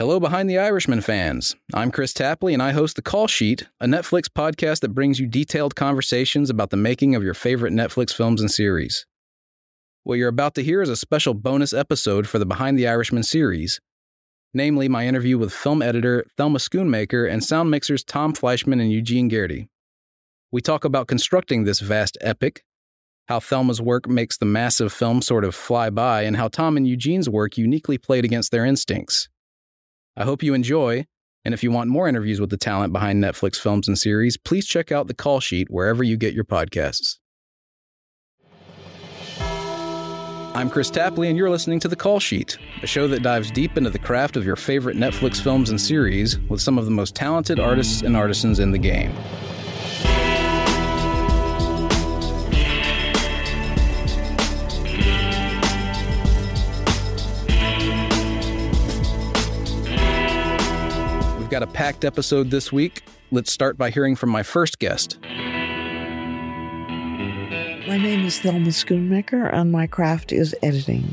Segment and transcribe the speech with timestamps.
[0.00, 1.56] Hello, Behind the Irishman fans.
[1.74, 5.26] I'm Kris Tapley, and I host The Call Sheet, a Netflix podcast that brings you
[5.26, 9.04] detailed conversations about the making of your favorite Netflix films and series.
[10.04, 13.24] What you're about to hear is a special bonus episode for the Behind the Irishman
[13.24, 13.78] series,
[14.54, 19.28] namely my interview with film editor Thelma Schoonmaker and sound mixers Tom Fleischman and Eugene
[19.28, 19.68] Gearty.
[20.50, 22.64] We talk about constructing this vast epic,
[23.28, 26.88] how Thelma's work makes the massive film sort of fly by, and how Tom and
[26.88, 29.28] Eugene's work uniquely played against their instincts.
[30.20, 31.06] I hope you enjoy,
[31.46, 34.66] and if you want more interviews with the talent behind Netflix films and series, please
[34.66, 37.16] check out the call sheet wherever you get your podcasts.
[40.54, 43.78] I'm Kris Tapley, and you're listening to The Call Sheet, a show that dives deep
[43.78, 47.14] into the craft of your favorite Netflix films and series with some of the most
[47.14, 49.14] talented artists and artisans in the game.
[61.50, 63.02] We've got a packed episode this week.
[63.32, 65.18] Let's start by hearing from my first guest.
[65.20, 65.26] My
[67.98, 71.12] name is Thelma Schoonmaker, and my craft is editing.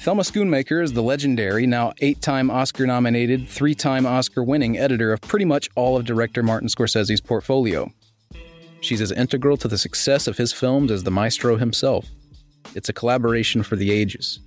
[0.00, 5.12] Thelma Schoonmaker is the legendary, now eight time Oscar nominated, three time Oscar winning editor
[5.12, 7.88] of pretty much all of director Martin Scorsese's portfolio.
[8.80, 12.08] She's as integral to the success of his films as the maestro himself.
[12.74, 14.40] It's a collaboration for the ages.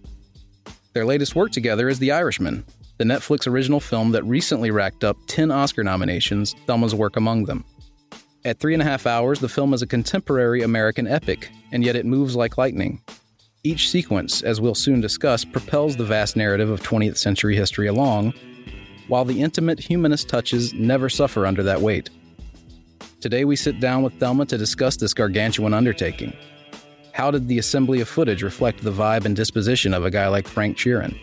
[0.91, 2.65] Their latest work together is The Irishman,
[2.97, 7.65] the Netflix original film that recently racked up 10 Oscar nominations, Thelma's work among them.
[8.45, 11.95] At three and a half hours, the film is a contemporary American epic, and yet
[11.95, 13.01] it moves like lightning.
[13.63, 18.33] Each sequence, as we'll soon discuss, propels the vast narrative of 20th century history along,
[19.07, 22.09] while the intimate humanist touches never suffer under that weight.
[23.21, 26.33] Today, we sit down with Thelma to discuss this gargantuan undertaking.
[27.13, 30.47] How did the assembly of footage reflect the vibe and disposition of a guy like
[30.47, 31.17] Frank Sheeran?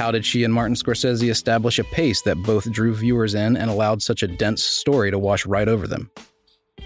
[0.00, 3.70] How did she and Martin Scorsese establish a pace that both drew viewers in and
[3.70, 6.10] allowed such a dense story to wash right over them?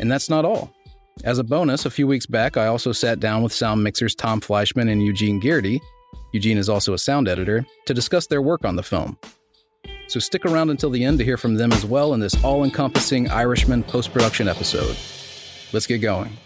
[0.01, 0.75] And that's not all.
[1.23, 4.41] As a bonus, a few weeks back, I also sat down with sound mixers Tom
[4.41, 5.79] Fleischman and Eugene Gearty.
[6.33, 9.17] Eugene is also a sound editor, to discuss their work on the film.
[10.09, 12.65] So stick around until the end to hear from them as well in this all
[12.65, 14.97] encompassing Irishman post production episode.
[15.73, 16.37] Let's get going.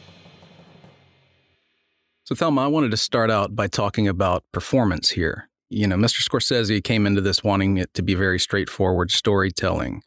[2.25, 5.47] So, Thelma, I wanted to start out by talking about performance here.
[5.71, 6.23] You know, Mr.
[6.27, 10.03] Scorsese came into this wanting it to be very straightforward storytelling,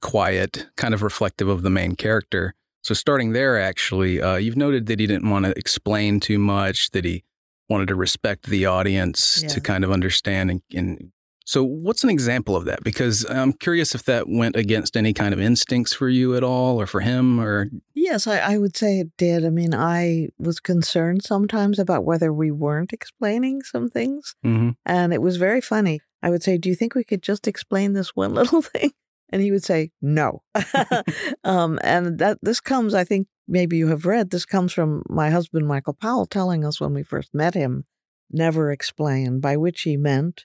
[0.00, 2.54] quiet, kind of reflective of the main character.
[2.82, 6.90] So, starting there, actually, uh, you've noted that he didn't want to explain too much,
[6.90, 7.24] that he
[7.68, 9.48] wanted to respect the audience Yeah.
[9.48, 10.50] to kind of understand.
[10.50, 11.12] And, and
[11.44, 12.82] so, what's an example of that?
[12.82, 16.80] Because I'm curious if that went against any kind of instincts for you at all,
[16.80, 19.44] or for him, or Yes, I, I would say it did.
[19.44, 24.76] I mean, I was concerned sometimes about whether we weren't explaining some things, Mhm.
[24.86, 26.00] and it was very funny.
[26.22, 28.92] I would say, Do you think we could just explain this one little thing?
[29.30, 30.42] And he would say, No.
[31.44, 35.30] um, and that this comes, I think, maybe you have read, this comes from my
[35.30, 37.84] husband, Michael Powell, telling us when we first met him,
[38.30, 40.44] never explain, by which he meant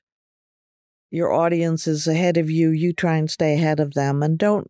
[1.11, 4.67] your audience is ahead of you, you try and stay ahead of them, and don't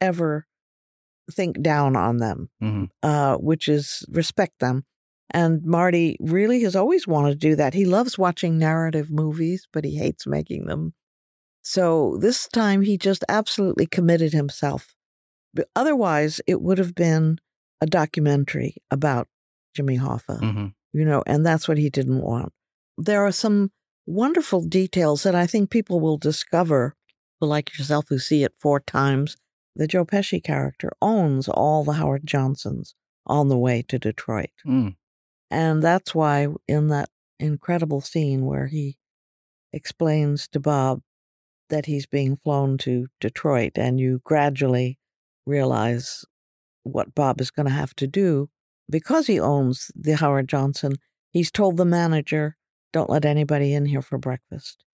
[0.00, 0.46] ever
[1.30, 2.88] think down on them, Mhm.
[3.02, 4.84] uh, which is respect them.
[5.30, 7.74] And Marty really has always wanted to do that.
[7.74, 10.94] He loves watching narrative movies, but he hates making them.
[11.62, 14.94] So this time he just absolutely committed himself.
[15.54, 17.38] But otherwise, it would have been
[17.80, 19.28] a documentary about
[19.74, 20.74] Jimmy Hoffa Mhm.
[20.92, 22.52] you know, and that's what he didn't want.
[22.98, 23.70] There are some
[24.06, 26.94] wonderful details that I think people will discover,
[27.40, 29.36] like yourself who see it four times.
[29.74, 32.94] The Joe Pesci character owns all the Howard Johnsons
[33.26, 34.50] on the way to Detroit.
[34.66, 34.96] Mm.
[35.50, 37.08] And that's why in that
[37.38, 38.98] incredible scene where he
[39.72, 41.00] explains to Bob
[41.68, 44.98] that he's being flown to Detroit, and you gradually
[45.46, 46.24] realize
[46.82, 48.50] what Bob is going to have to do
[48.90, 50.96] because he owns the Howard Johnson.
[51.30, 52.56] He's told the manager,
[52.92, 54.84] don't let anybody in here for breakfast.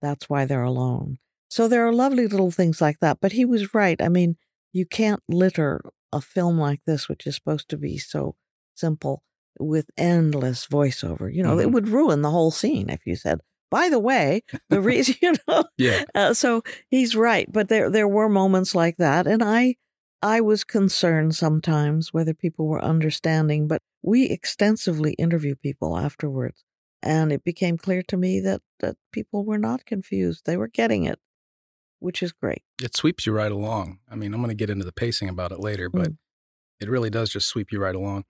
[0.00, 1.18] That's why they're alone.
[1.48, 3.18] So there are lovely little things like that.
[3.20, 4.00] But he was right.
[4.00, 4.36] I mean,
[4.72, 5.80] you can't litter
[6.12, 8.34] a film like this, which is supposed to be so
[8.74, 9.22] simple,
[9.60, 11.32] with endless voiceover.
[11.32, 11.72] You know, it Mhm.
[11.72, 13.40] would ruin the whole scene if you said,
[13.70, 15.64] by the way, the reason, you know.
[15.78, 16.04] Yeah.
[16.14, 19.76] Uh, so he's right, but there there were moments like that, and I
[20.22, 23.68] I was concerned sometimes whether people were understanding.
[23.68, 26.64] But we extensively interview people afterwards,
[27.02, 31.04] and it became clear to me that that people were not confused; they were getting
[31.04, 31.18] it,
[31.98, 32.62] which is great.
[32.82, 33.98] It sweeps you right along.
[34.10, 36.16] I mean, I'm going to get into the pacing about it later, but Mm.
[36.80, 38.24] it really does just sweep you right along.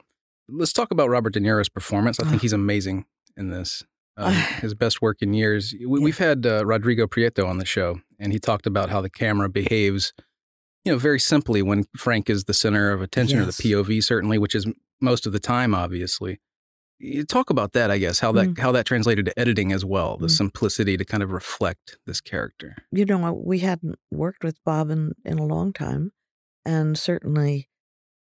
[0.49, 2.21] Let's talk about Robert De Niro's performance.
[2.21, 2.41] I think Ah.
[2.41, 3.85] he's amazing in this.
[4.19, 4.31] uh,
[4.61, 5.75] his best work in years.
[5.87, 9.09] We, have had uh, Rodrigo Prieto on the show, and he talked about how the
[9.09, 10.13] camera behaves,
[10.85, 13.49] you know, very simply when Frank is the center of attention, yes.
[13.49, 14.67] or the POV certainly, which is
[15.01, 16.41] most of the time, obviously.
[17.05, 18.59] You talk about that, I guess, how that mm.
[18.59, 20.31] how that translated to editing as well, the mm.
[20.31, 22.77] simplicity to kind of reflect this character.
[22.93, 26.13] You know, we hadn't worked with Bob in, in a long time,
[26.65, 27.69] and certainly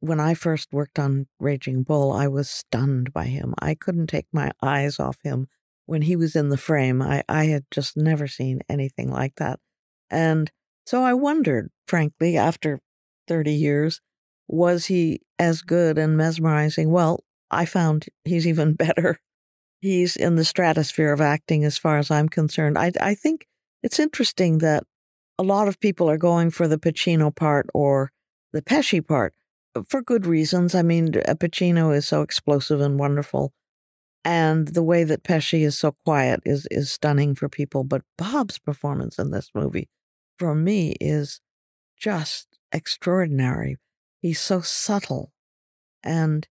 [0.01, 3.53] when I first worked on Raging Bull, I was stunned by him.
[3.59, 5.47] I couldn't take my eyes off him
[5.85, 7.01] when he was in the frame.
[7.01, 9.59] I, I had just never seen anything like that.
[10.09, 10.51] And
[10.85, 12.79] so I wondered, frankly, after
[13.27, 14.01] 30 years,
[14.47, 16.91] was he as good and mesmerizing?
[16.91, 19.19] Well, I found he's even better.
[19.81, 22.77] He's in the stratosphere of acting as far as I'm concerned.
[22.77, 23.47] I, I think
[23.83, 24.83] it's interesting that
[25.37, 28.11] a lot of people are going for the Pacino part or
[28.53, 29.33] the Pesci part
[29.75, 30.73] uh, for good reasons.
[30.73, 33.53] I mean, uh, Pacino is so explosive and wonderful.
[34.23, 37.83] And the way that Pesci is so quiet is is stunning for people.
[37.83, 39.87] But Bob's performance in this movie,
[40.39, 41.41] for me, is
[41.95, 43.77] just extraordinary.
[44.19, 45.31] He's so subtle,
[46.03, 46.47] and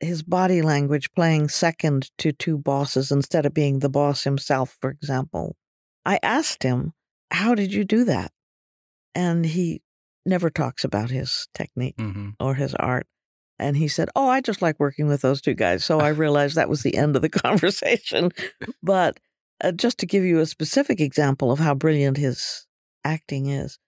[0.00, 4.90] his body language playing second to two bosses instead of being the boss himself, for
[4.90, 5.56] example.
[6.04, 6.92] I asked him,
[7.30, 8.32] "How did you do that?"
[9.14, 9.82] And he
[10.28, 12.30] never talks about his technique mm-hmm.
[12.38, 13.06] or his art.
[13.58, 15.84] And he said, Oh, I just like working with those two guys.
[15.84, 18.30] So I realized that was the end of the conversation.
[18.82, 19.18] but
[19.62, 22.66] uh, just to give you a specific example of how brilliant his
[23.04, 23.78] acting is,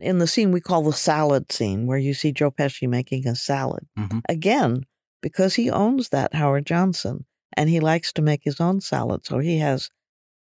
[0.00, 3.36] in the scene we call the salad scene, where you see Joe Pesci making a
[3.36, 4.20] salad, mm-hmm.
[4.28, 4.86] again,
[5.22, 7.26] because he owns that Howard Johnson
[7.56, 9.26] and he likes to make his own salad.
[9.26, 9.90] So he has,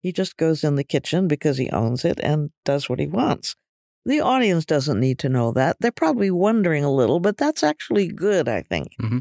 [0.02, 3.56] he just goes in the kitchen because he owns it and does what he wants.
[4.06, 5.78] The audience doesn't need to know that.
[5.80, 8.94] They're probably wondering a little, but that's actually good, I think.
[9.02, 9.20] Mm-hmm.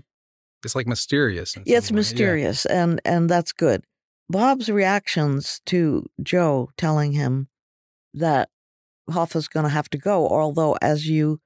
[0.64, 1.56] It's like mysterious.
[1.64, 1.96] Yeah, it's way.
[1.96, 2.82] mysterious, yeah.
[2.82, 3.84] and and that's good.
[4.28, 7.49] Bob's reactions to Joe telling him
[8.14, 8.50] that
[9.10, 11.40] Hoffa's going to have to go, although, as you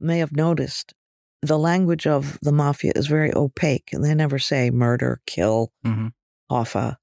[0.00, 0.94] may have noticed,
[1.42, 6.08] the language of the mafia is very opaque, and they never say murder, kill, mm-hmm.
[6.50, 6.96] Hoffa.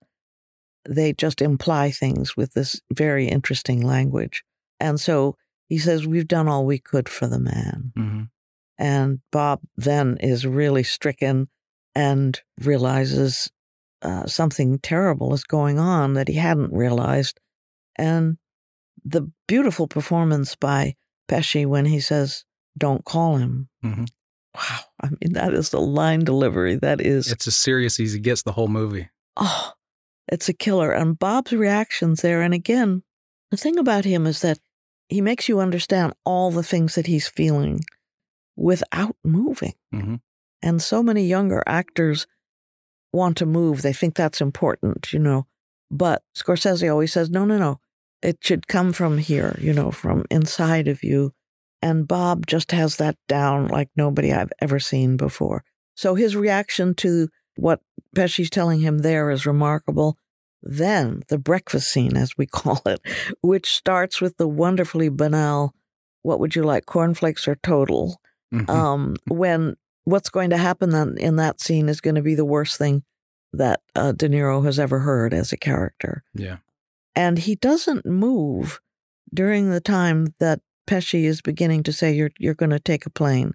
[0.88, 4.44] They just imply things with this very interesting language.
[4.80, 5.36] And so
[5.68, 7.92] he says, We've done all we could for the man.
[7.98, 8.24] Mm-hmm.
[8.78, 11.50] And Bob then is really stricken
[11.96, 13.50] and realizes
[14.04, 17.40] uh, something terrible is going on that he hadn't realized.
[17.96, 18.38] And
[19.04, 20.96] the beautiful performance by
[21.28, 22.46] Pesci when he says,
[22.78, 23.70] Don't call him.
[23.84, 24.06] Mm-hmm.
[24.58, 24.80] Wow.
[25.02, 26.76] I mean, that is the line delivery.
[26.76, 27.32] That is.
[27.32, 29.10] It's as serious as he gets the whole movie.
[29.36, 29.74] Oh,
[30.28, 30.92] it's a killer.
[30.92, 32.42] And Bob's reactions there.
[32.42, 33.04] And again,
[33.52, 34.58] the thing about him is that
[35.10, 37.82] he makes you understand all the things that he's feeling
[38.56, 39.76] without moving.
[39.94, 40.16] Mm-hmm.
[40.64, 42.26] And so many younger actors
[43.14, 43.84] want to move.
[43.84, 45.46] They think that's important, you know.
[45.92, 47.80] But Scorsese always says, no, no, no.
[48.24, 51.34] It should come from here, you know, from inside of you.
[51.82, 55.64] And Bob just has that down like nobody I've ever seen before.
[55.96, 57.82] So his reaction to what
[58.16, 60.18] Pesci's telling him there is remarkable.
[60.62, 63.00] Then the breakfast scene, as we call it,
[63.42, 65.74] which starts with the wonderfully banal,
[66.24, 68.20] what would you like, cornflakes or total?
[68.54, 68.70] Mm-hmm.
[68.70, 69.76] Um, when
[70.06, 73.04] what's going to happen then in that scene is going to be the worst thing
[73.52, 76.24] that uh, De Niro has ever heard as a character.
[76.34, 76.58] Yeah.
[77.14, 78.80] And he doesn't move
[79.34, 83.12] during the time that Pesci is beginning to say, You're, you're going to take a
[83.12, 83.54] plane.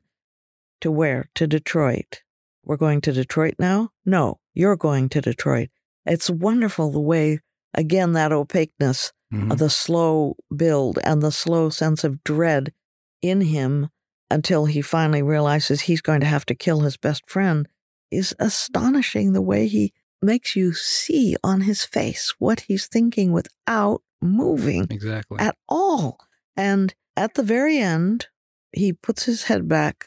[0.83, 1.29] To where?
[1.35, 2.23] To Detroit.
[2.65, 3.91] We're going to Detroit now?
[4.07, 5.71] No, you're going to Detroit.
[6.07, 7.41] It's wonderful the way,
[7.75, 9.49] again, that opaqueness, mm-hmm.
[9.51, 12.73] the slow build and the slow sense of dread
[13.21, 13.89] in him
[14.31, 17.69] until he finally realizes he's going to have to kill his best friend
[18.11, 19.33] is astonishing.
[19.33, 25.39] The way he makes you see on his face what he's thinking without moving exactly
[25.39, 26.19] at all.
[26.57, 28.27] And at the very end,
[28.73, 30.07] he puts his head back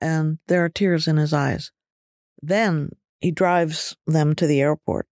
[0.00, 1.70] and there are tears in his eyes.
[2.42, 5.06] Then he drives them to the airport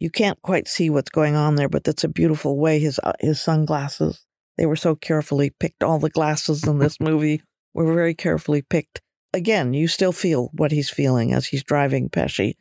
[0.00, 2.80] you can't quite see what's going on there, but that's a beautiful way.
[2.80, 4.24] His uh, his sunglasses,
[4.56, 5.84] they were so carefully picked.
[5.84, 7.42] All the glasses in this movie
[7.74, 9.02] were very carefully picked.
[9.32, 12.54] Again, you still feel what he's feeling as he's driving Pesci,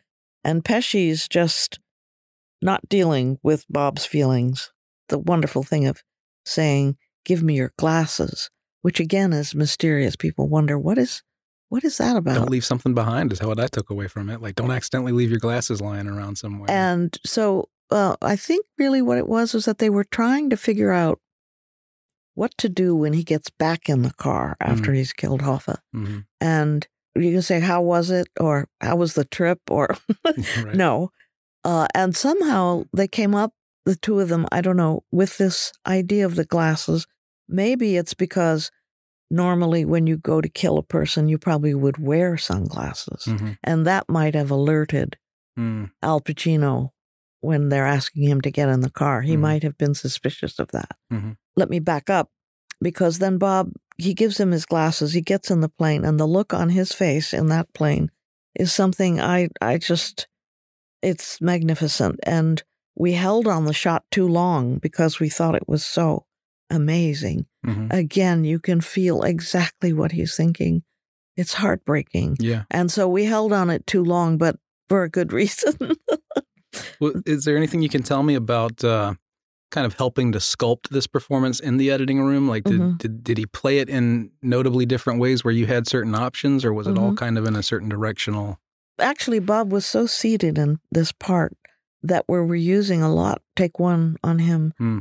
[0.44, 1.80] and Pesci's just
[2.62, 4.72] not dealing with Bob's feelings.
[5.08, 6.04] The wonderful thing of
[6.46, 6.98] saying,
[7.30, 8.50] "Give me your glasses,"
[8.82, 10.16] which again is mysterious.
[10.16, 11.22] People wonder what is
[11.70, 12.36] what is that about?
[12.36, 14.42] Don't leave something behind is what I took away from it.
[14.42, 16.70] Like, don't accidentally leave your glasses lying around somewhere.
[16.70, 20.58] And so uh, I think really what it was was that they were trying to
[20.58, 21.20] figure out
[22.34, 24.94] what to do when he gets back in the car after mm-hmm.
[24.96, 25.78] he's killed Hoffa.
[25.96, 26.20] Mm-hmm.
[26.42, 28.28] And you can say, how was it?
[28.40, 29.60] Or how was the trip?
[29.70, 29.96] Or
[30.74, 31.12] no.
[31.64, 33.54] Uh, and somehow they came up,
[33.86, 37.06] the two of them, I don't know, with this idea of the glasses.
[37.50, 38.72] Maybe it's because
[39.32, 43.24] normally when you go to kill a person, you probably would wear sunglasses.
[43.26, 43.58] Mhm.
[43.64, 45.18] And that might have alerted
[45.58, 45.92] Mm.
[46.02, 46.92] Al Pacino
[47.42, 49.22] when they're asking him to get in the car.
[49.22, 49.40] He Mhm.
[49.42, 50.96] might have been suspicious of that.
[51.12, 51.38] Mhm.
[51.58, 52.30] Let me back up
[52.82, 56.28] because then Bob, he gives him his glasses, he gets in the plane, and the
[56.28, 58.10] look on his face in that plane
[58.56, 60.28] is something I, I just,
[61.02, 62.20] it's magnificent.
[62.24, 62.64] And
[62.96, 66.26] we held on the shot too long because we thought it was so
[66.70, 67.46] amazing.
[67.66, 67.92] Mhm.
[67.92, 70.84] Again, you can feel exactly what he's thinking.
[71.36, 72.38] It's heartbreaking.
[72.40, 72.64] Yeah.
[72.70, 74.58] And so we held on it too long, but
[74.90, 75.78] for a good reason.
[77.00, 79.14] Well, is there anything you can tell me about uh,
[79.72, 82.48] kind of helping to sculpt this performance in the editing room?
[82.48, 82.98] Like, did, Mhm.
[82.98, 86.74] did did he play it in notably different ways where you had certain options, or
[86.74, 87.18] was it all Mhm.
[87.18, 88.60] kind of in a certain directional?
[89.00, 91.56] Actually, Bob was so seated in this part
[92.04, 94.74] that we were using a lot, take one on him.
[94.78, 95.00] Hmm.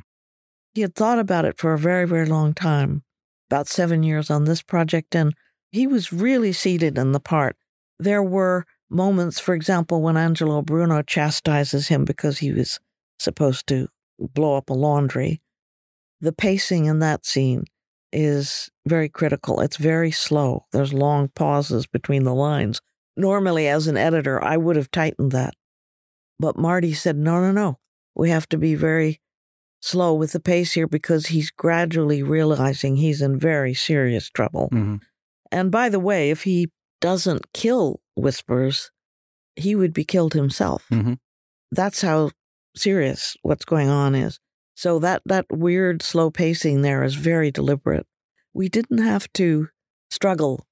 [0.74, 3.02] He had thought about it for a very, very long time,
[3.50, 5.34] about seven years on this project, and
[5.72, 7.56] he was really seated in the part.
[7.98, 12.78] There were moments, for example, when Angelo Bruno chastises him because he was
[13.18, 15.40] supposed to blow up a laundry.
[16.20, 17.64] The pacing in that scene
[18.12, 19.60] is very critical.
[19.60, 20.64] It's very slow.
[20.72, 22.80] There's long pauses between the lines.
[23.16, 25.54] Normally, as an editor, I would have tightened that.
[26.38, 27.78] But Marty said, no, no, no.
[28.14, 29.20] We have to be very
[29.80, 34.68] slow with the pace here because he's gradually realizing he's in very serious trouble.
[34.72, 35.00] Mhm.
[35.52, 36.70] And by the way, if he
[37.00, 38.90] doesn't kill Whispers,
[39.56, 40.84] he would be killed himself.
[40.90, 41.18] Mhm.
[41.70, 42.30] That's how
[42.76, 44.38] serious what's going on is.
[44.74, 48.06] So that that weird slow pacing there is very deliberate.
[48.54, 49.68] We didn't have to
[50.10, 50.66] struggle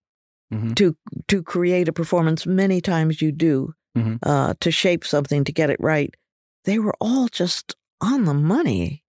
[0.52, 0.74] Mhm.
[0.76, 0.96] to
[1.28, 2.46] to create a performance.
[2.46, 4.18] Many times you do Mhm.
[4.22, 6.14] uh, to shape something to get it right.
[6.64, 9.02] They were all just on the money.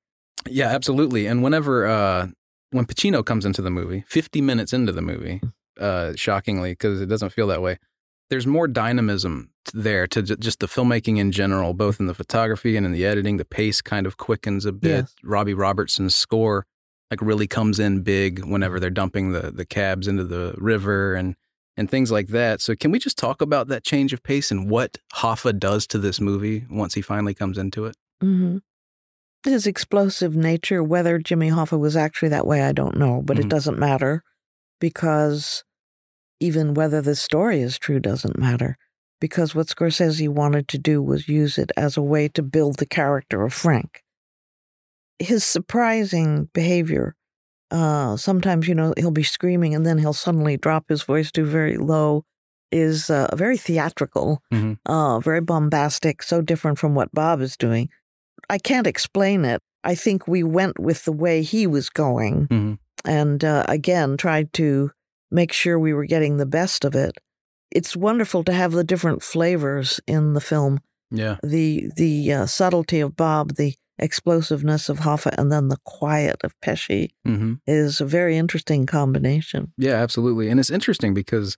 [0.47, 1.25] Yeah, absolutely.
[1.27, 2.27] And whenever uh,
[2.71, 5.41] when Pacino comes into the movie, fifty minutes into the movie,
[5.79, 7.77] uh, shockingly, because it doesn't feel that way,
[8.29, 12.77] there's more dynamism there to j- just the filmmaking in general, both in the photography
[12.77, 13.37] and in the editing.
[13.37, 14.89] The pace kind of quickens a bit.
[14.89, 15.15] Yes.
[15.23, 16.65] Robbie Robertson's score
[17.09, 21.35] like really comes in big whenever they're dumping the the cabs into the river and
[21.75, 22.59] and things like that.
[22.61, 25.99] So can we just talk about that change of pace and what Hoffa does to
[25.99, 27.95] this movie once he finally comes into it?
[28.21, 28.57] hmm
[29.47, 33.41] His explosive nature, whether Jimmy Hoffa was actually that way, I don't know, but Mhm.
[33.41, 34.21] it doesn't matter
[34.81, 35.63] because
[36.41, 38.77] even whether the story is true doesn't matter.
[39.21, 42.85] Because what Scorsese wanted to do was use it as a way to build the
[42.85, 44.03] character of Frank.
[45.17, 47.15] His surprising behavior,
[47.71, 51.45] uh, sometimes, you know, he'll be screaming and then he'll suddenly drop his voice to
[51.45, 52.25] very low,
[52.69, 54.77] is uh, very theatrical, Mhm.
[54.85, 57.89] uh, very bombastic, so different from what Bob is doing.
[58.49, 59.61] I can't explain it.
[59.83, 62.77] I think we went with the way he was going Mhm.
[63.05, 64.91] and uh, again tried to
[65.31, 67.17] make sure we were getting the best of it.
[67.71, 70.79] It's wonderful to have the different flavors in the film.
[71.11, 71.37] Yeah.
[71.43, 76.53] The the uh, subtlety of Bob, the explosiveness of Hoffa, and then the quiet of
[76.61, 79.73] Pesci hmm is a very interesting combination.
[79.77, 80.49] Yeah, absolutely.
[80.49, 81.57] And it's interesting because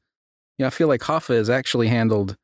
[0.58, 2.36] you know, I feel like Hoffa is actually handled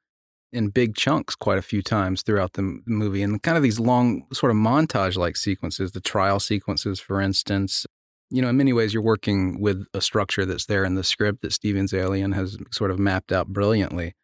[0.55, 4.25] in big chunks quite a few times throughout the movie and kind of these long
[4.33, 7.85] sort of montage like sequences, the trial sequences, for instance.
[8.31, 11.41] You know, in many ways, you're working with a structure that's there in the script
[11.43, 14.15] that Steven Zaillian has sort of mapped out brilliantly.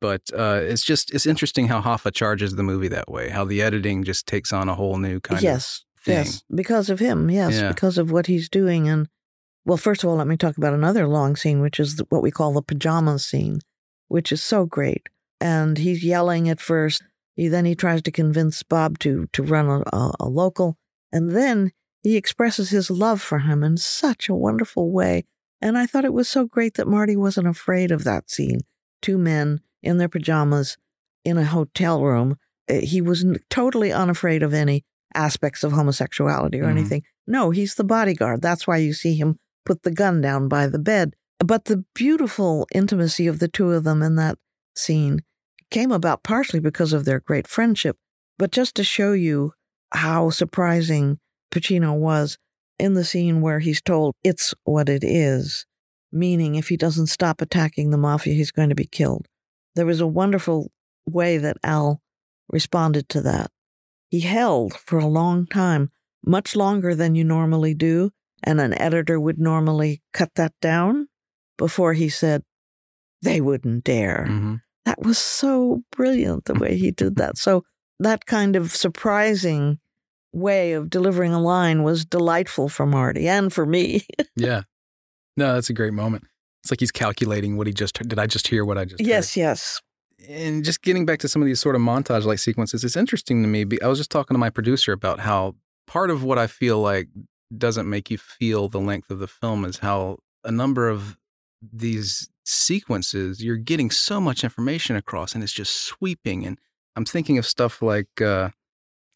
[0.00, 3.62] But uh, it's just, it's interesting how Hoffa charges the movie that way, how the
[3.62, 6.14] editing just takes on a whole new kind yes, of thing.
[6.16, 7.30] yes, because of him.
[7.30, 7.68] Yes, Yeah.
[7.68, 8.88] because of what he's doing.
[8.88, 9.08] And
[9.64, 12.30] well, first of all, let me talk about another long scene, which is what we
[12.30, 13.60] call the pajama scene,
[14.08, 15.08] which is so great.
[15.46, 17.02] And he's yelling at first.
[17.36, 20.76] He then he tries to convince Bob to to run a, a, local,
[21.12, 21.70] and then
[22.02, 25.24] he expresses his love for him in such a wonderful way.
[25.60, 28.60] And I thought it was so great that Marty wasn't afraid of that scene.
[29.02, 30.76] Two men in their pajamas
[31.24, 32.30] in a hotel room.
[32.70, 34.84] Uh, He was totally unafraid of any
[35.14, 36.76] aspects of homosexuality or Mhm.
[36.76, 37.02] anything.
[37.26, 38.42] No, he's the bodyguard.
[38.42, 41.14] That's why you see him put the gun down by the bed.
[41.38, 44.38] But the beautiful intimacy of the two of them in that
[44.74, 45.20] scene
[45.70, 47.96] came about partially because of their great friendship,
[48.38, 49.52] but just to show you
[49.92, 51.18] how surprising
[51.50, 52.38] Pacino was
[52.78, 55.66] in the scene where he's told it's what it is,
[56.12, 59.26] meaning if he doesn't stop attacking the mafia, he's going to be killed.
[59.74, 60.70] There was a wonderful
[61.06, 62.00] way that Al
[62.50, 63.50] responded to that.
[64.08, 65.90] He held for a long time,
[66.24, 68.10] much longer than you normally do,
[68.42, 71.08] and an editor would normally cut that down
[71.56, 72.42] before he said,
[73.22, 74.26] they wouldn't dare.
[74.26, 74.54] hmm
[74.86, 77.36] That was so brilliant the way he did that.
[77.36, 77.64] So
[78.00, 79.78] that kind of surprising
[80.32, 84.06] way of delivering a line was delightful for Marty and for me.
[84.36, 84.62] yeah.
[85.36, 86.24] No, that's a great moment.
[86.62, 88.18] It's like he's calculating what he just did.
[88.18, 89.40] I just hear what I just yes, heard?
[89.40, 89.82] yes.
[90.28, 93.42] And just getting back to some of these sort of montage like sequences, it's interesting
[93.42, 93.66] to me.
[93.82, 97.08] I was just talking to my producer about how part of what I feel like
[97.56, 101.16] doesn't make you feel the length of the film is how a number of
[101.60, 106.46] these sequences, you're getting so much information across and it's just sweeping.
[106.46, 106.58] And
[106.94, 108.50] I'm thinking of stuff like uh,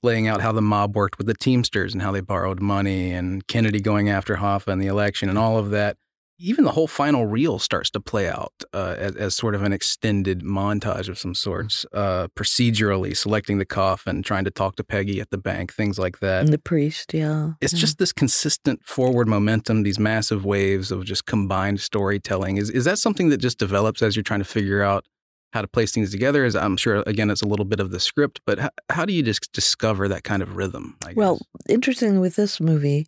[0.02, 3.46] laying out how the mob worked with the Teamsters and how they borrowed money and
[3.46, 5.96] Kennedy going after Hoffa and the election and all of that
[6.40, 9.72] even the whole final reel starts to play out uh, as, as, sort of an
[9.72, 15.20] extended montage of some sorts, uh, procedurally selecting the coffin, trying to talk to Peggy
[15.20, 16.44] at the bank, things like that.
[16.44, 17.52] And the priest, yeah.
[17.60, 17.80] It's yeah.
[17.80, 22.56] just this consistent forward momentum, these massive waves of just combined storytelling.
[22.56, 25.04] Is is that something that just develops as you're trying to figure out
[25.52, 26.44] how to place things together?
[26.44, 29.12] As I'm sure, again, it's a little bit of the script, but how, how do
[29.12, 30.96] you just discover that kind of rhythm?
[31.14, 33.06] Well, interesting with this movie,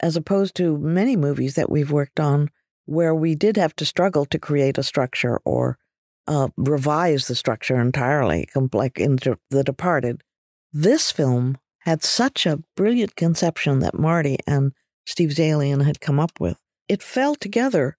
[0.00, 2.50] as opposed to many movies that we've worked on
[2.86, 5.78] where we did have to struggle to create a structure or
[6.26, 9.16] uh, revise the structure entirely, like in
[9.50, 10.22] The Departed.
[10.72, 14.72] This film had such a brilliant conception that Marty and
[15.06, 16.56] Steve Zaillian had come up with.
[16.88, 17.96] It fell together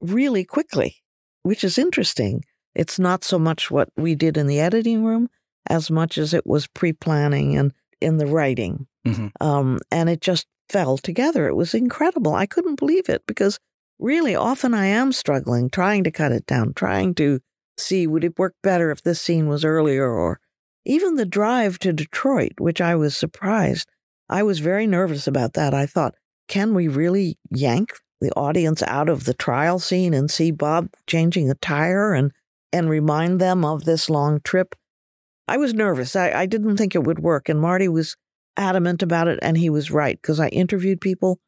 [0.00, 0.96] really quickly,
[1.42, 2.44] which is interesting.
[2.74, 5.28] It's not so much what we did in the editing room
[5.68, 8.86] as much as it was pre planning and in the writing.
[9.06, 9.28] Mm-hmm.
[9.40, 11.48] Um, and it just fell together.
[11.48, 12.34] It was incredible.
[12.34, 13.58] I couldn't believe it because
[13.98, 17.40] really often I am struggling, trying to cut it down, trying to
[17.76, 20.40] see would it work better if this scene was earlier or
[20.84, 23.88] even the drive to Detroit, which I was surprised.
[24.28, 25.74] I was very nervous about that.
[25.74, 26.14] I thought,
[26.48, 31.50] can we really yank the audience out of the trial scene and see Bob changing
[31.50, 32.32] a tire and
[32.72, 34.74] and remind them of this long trip?
[35.46, 36.14] I was nervous.
[36.14, 37.48] I, I didn't think it would work.
[37.48, 38.16] And Marty was
[38.56, 41.40] adamant about it, and he was right because I interviewed people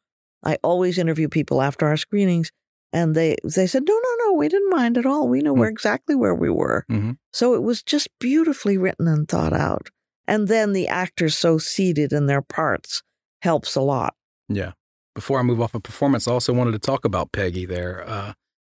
[0.44, 2.50] I always interview people after our screenings,
[2.92, 5.28] and they they said, "No, no, no, we didn't mind at all.
[5.28, 5.60] We know mm-hmm.
[5.60, 7.12] where exactly where we were." Mm-hmm.
[7.32, 9.90] So it was just beautifully written and thought out.
[10.26, 13.02] And then the actors so seated in their parts
[13.42, 14.14] helps a lot.
[14.48, 14.72] Yeah.
[15.14, 18.04] Before I move off of performance, I also wanted to talk about Peggy there.
[18.06, 18.32] Uh,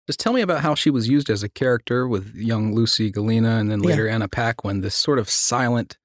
[0.07, 3.61] just tell me about how she was used as a character with young Lucy Gallina
[3.61, 4.15] and then later yeah.
[4.15, 5.99] Anna Paquin, this sort of silent,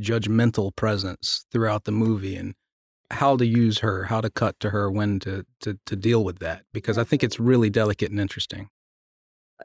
[0.00, 2.34] judgmental presence throughout the movie.
[2.34, 2.54] And
[3.10, 6.38] how to use her, how to cut to her, when to, to, to deal with
[6.40, 7.26] that, because I think mm-hmm.
[7.26, 8.68] it's really delicate and interesting.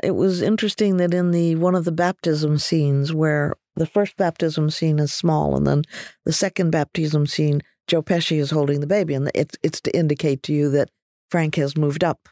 [0.04, 4.70] It was interesting that in the one of the baptism scenes where the first baptism
[4.70, 5.84] scene is small and then
[6.26, 10.44] the second baptism scene, Joe Pesci is holding the baby, and it's it's to indicate
[10.44, 10.90] to you that
[11.32, 12.30] Frank has moved up,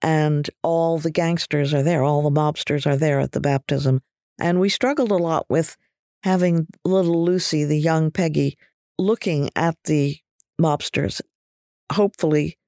[0.00, 4.02] and all the gangsters are there, all the mobsters are there at the baptism,
[4.38, 5.76] and we struggled a lot with
[6.22, 8.56] having little Lucy, the young Peggy,
[8.98, 10.18] looking at the
[10.60, 11.20] mobsters,
[11.92, 12.58] hopefully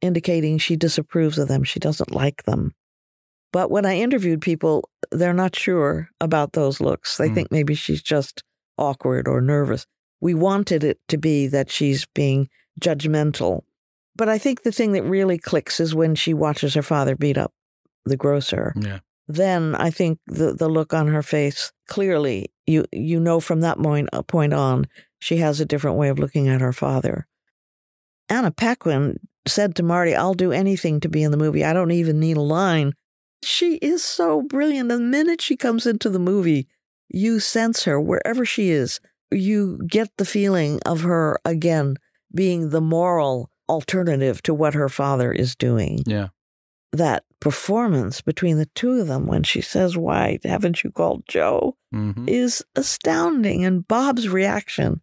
[0.00, 2.74] indicating she disapproves of them, she doesn't like them.
[3.52, 7.16] But when I interviewed people, they're not sure about those looks.
[7.16, 7.34] They mm.
[7.34, 8.42] think maybe she's just
[8.76, 9.86] awkward or nervous.
[10.20, 12.48] We wanted it to be that she's being
[12.80, 13.62] judgmental.
[14.16, 17.38] But I think the thing that really clicks is when she watches her father beat
[17.38, 17.52] up
[18.04, 18.74] the grocer.
[18.76, 18.98] Yeah.
[19.28, 23.78] Then I think the, the look on her face clearly you you know from that
[23.78, 24.86] point, uh, point on
[25.24, 27.26] she has a different way of looking at her father.
[28.28, 31.64] Anna Paquin said to Marty, I'll do anything to be in the movie.
[31.64, 32.92] I don't even need a line.
[33.42, 34.90] She is so brilliant.
[34.90, 36.68] The minute she comes into the movie,
[37.08, 39.00] you sense her wherever she is.
[39.30, 41.96] You get the feeling of her again
[42.34, 46.00] being the moral alternative to what her father is doing.
[46.04, 46.28] Yeah.
[46.92, 51.78] That performance between the two of them when she says, Why haven't you called Joe?
[51.94, 52.28] Mm-hmm.
[52.28, 53.64] is astounding.
[53.64, 55.00] And Bob's reaction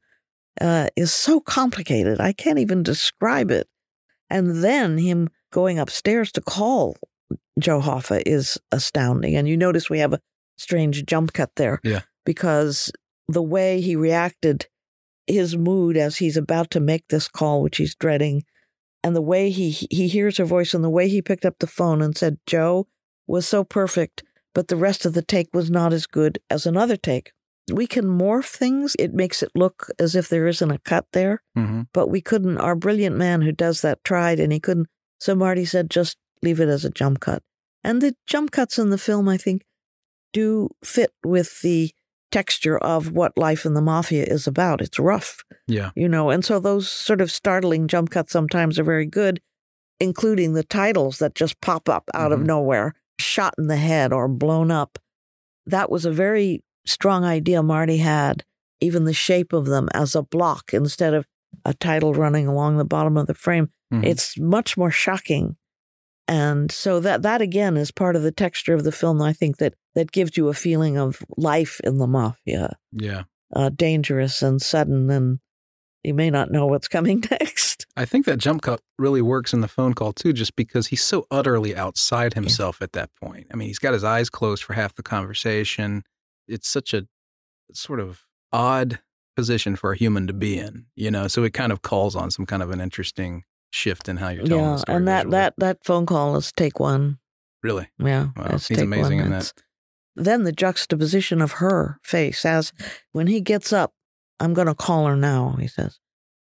[0.60, 2.20] uh, is so complicated.
[2.20, 3.68] I can't even describe it.
[4.30, 6.96] And then him going upstairs to call
[7.60, 9.36] Joe Hoffa is astounding.
[9.36, 10.22] And you notice we have a
[10.58, 11.80] strange jump cut there.
[11.84, 12.02] Yeah.
[12.26, 12.92] Because
[13.28, 14.68] the way he reacted,
[15.28, 18.44] his mood as he's about to make this call, which he's dreading,
[19.04, 21.68] and the way he he hears her voice and the way he picked up the
[21.68, 22.88] phone and said Joe
[23.28, 26.98] was so perfect, but the rest of the take was not as good as another
[26.98, 27.32] take
[27.72, 28.96] we can morph things.
[28.98, 31.84] It makes it look as if there isn't a cut there, mm-hmm.
[31.94, 32.58] but we couldn't.
[32.58, 34.88] Our brilliant man who does that tried and he couldn't.
[35.20, 37.44] So Marty said, just leave it as a jump cut.
[37.84, 39.64] And the jump cuts in the film, I think,
[40.34, 41.92] do fit with the
[42.32, 44.82] texture of what life in the mafia is about.
[44.82, 45.44] It's rough.
[45.68, 45.92] Yeah.
[45.96, 49.42] You know, and so those sort of startling jump cuts sometimes are very good,
[50.00, 52.42] including the titles that just pop up out mm-hmm.
[52.42, 54.98] of nowhere, shot in the head or blown up.
[55.66, 58.44] That was a very strong idea Marty had
[58.80, 61.26] even the shape of them as a block instead of
[61.66, 63.70] a title running along the bottom of the frame.
[63.94, 64.06] Mhm.
[64.06, 65.58] It's much more shocking.
[66.28, 69.22] And so that that again is part of the texture of the film.
[69.22, 73.24] I think that that gives you a feeling of life in the mafia, yeah.
[73.54, 75.40] uh, dangerous and sudden, and
[76.04, 77.86] you may not know what's coming next.
[77.98, 81.04] I think that jump cut really works in the phone call too, just because he's
[81.04, 83.48] so utterly outside himself at that point.
[83.52, 86.04] I mean, he's got his eyes closed for half the conversation.
[86.52, 87.08] It's such a
[87.74, 89.00] sort of odd
[89.36, 91.28] position for a human to be in, you know.
[91.28, 94.44] So it kind of calls on some kind of an interesting shift in how you're
[94.46, 94.98] telling yeah, the story.
[94.98, 95.32] and that visually.
[95.32, 97.20] that that phone call is take one.
[97.64, 99.28] really, Yeah, Wow, it's he's amazing one.
[99.28, 99.54] in that.
[100.16, 102.74] Then the juxtaposition of her face as
[103.14, 103.94] when he gets up,
[104.40, 105.56] I'm going to call her now.
[105.60, 106.00] He says.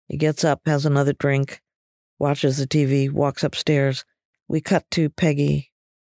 [0.08, 1.60] He gets up, has another drink,
[2.20, 4.04] watches the TV, walks upstairs.
[4.46, 5.72] We cut to Peggy,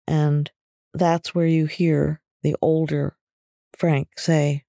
[0.06, 0.52] and
[0.94, 3.17] that's where you hear the older
[3.78, 4.64] Frank say,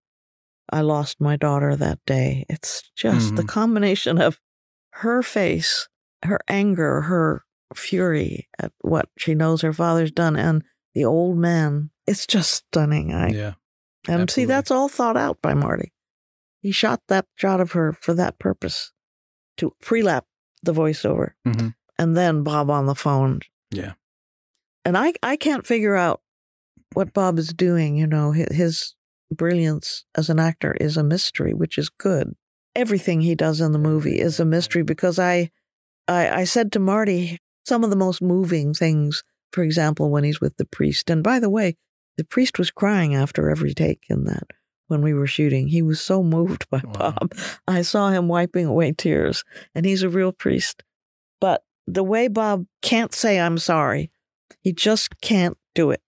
[0.71, 2.45] I lost my daughter that day.
[2.49, 3.49] It's just the Mhm.
[3.49, 4.39] combination of
[4.95, 5.89] her face,
[6.25, 7.45] her anger, her
[7.75, 10.63] fury at what she knows her father's done, and
[10.95, 11.91] the old man.
[12.07, 13.13] It's just stunning.
[13.15, 13.55] I yeah,
[14.07, 15.93] and see that's all thought out by Marty.
[16.61, 18.93] He shot that shot of her for that purpose,
[19.59, 20.23] to prelap
[20.63, 21.75] the voiceover, Mhm.
[21.99, 23.41] and then Bob on the phone.
[23.71, 23.95] Yeah.
[24.85, 26.23] and I I can't figure out
[26.95, 27.97] what Bob is doing.
[27.97, 28.95] You know, his
[29.35, 32.35] brilliance as an actor is a mystery, which is good.
[32.75, 35.51] Everything he does in the movie is a mystery because I,
[36.07, 39.23] I, I said to Marty some of the most moving things.
[39.53, 41.77] For example, when he's with the priest, and by the way,
[42.17, 44.49] the priest was crying after every take in that
[44.89, 45.69] when we were shooting.
[45.69, 47.15] He was so moved by Wow.
[47.15, 47.35] Bob.
[47.67, 50.83] I saw him wiping away tears, and he's a real priest.
[51.41, 54.11] But the way Bob can't say I'm sorry,
[54.61, 56.03] he just can't do it.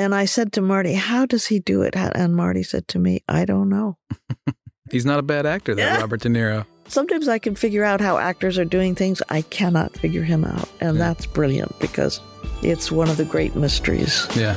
[0.00, 1.94] And I said to Marty, How does he do it?
[1.94, 3.98] And Marty said to me, I don't know.
[4.90, 5.74] he's not a bad actor.
[5.74, 6.00] That Yeah.
[6.00, 6.64] Robert De Niro.
[6.88, 9.20] Sometimes I can figure out how actors are doing things.
[9.28, 10.70] I cannot figure him out.
[10.80, 11.04] And Yeah.
[11.04, 12.18] that's brilliant because
[12.62, 14.26] it's one of the great mysteries.
[14.34, 14.56] Yeah.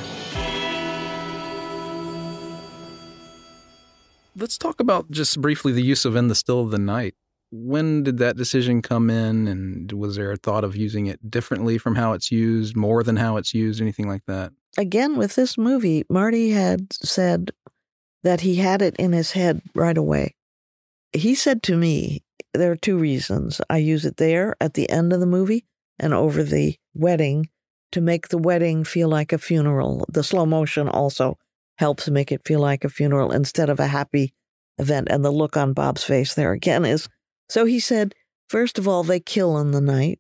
[4.38, 7.16] Let's talk about just briefly the use of In the Still of the Night.
[7.52, 11.78] When did that decision come in, and was there a thought of using it differently
[11.78, 14.54] from how it's used, more than how it's used, anything like that?
[14.78, 17.52] Again, with this movie, Marty had said
[18.24, 20.36] that he had it in his head right away.
[21.12, 23.62] He said to me, There are two reasons.
[23.70, 25.66] I use it there at the end of the movie
[26.00, 27.50] and over the wedding
[27.92, 30.06] to make the wedding feel like a funeral.
[30.10, 31.38] The slow motion also
[31.78, 34.34] helps make it feel like a funeral instead of a happy
[34.80, 35.08] event.
[35.12, 37.08] And the look on Bob's face there again is
[37.50, 38.16] so he said,
[38.50, 40.20] first of all, they kill in the night.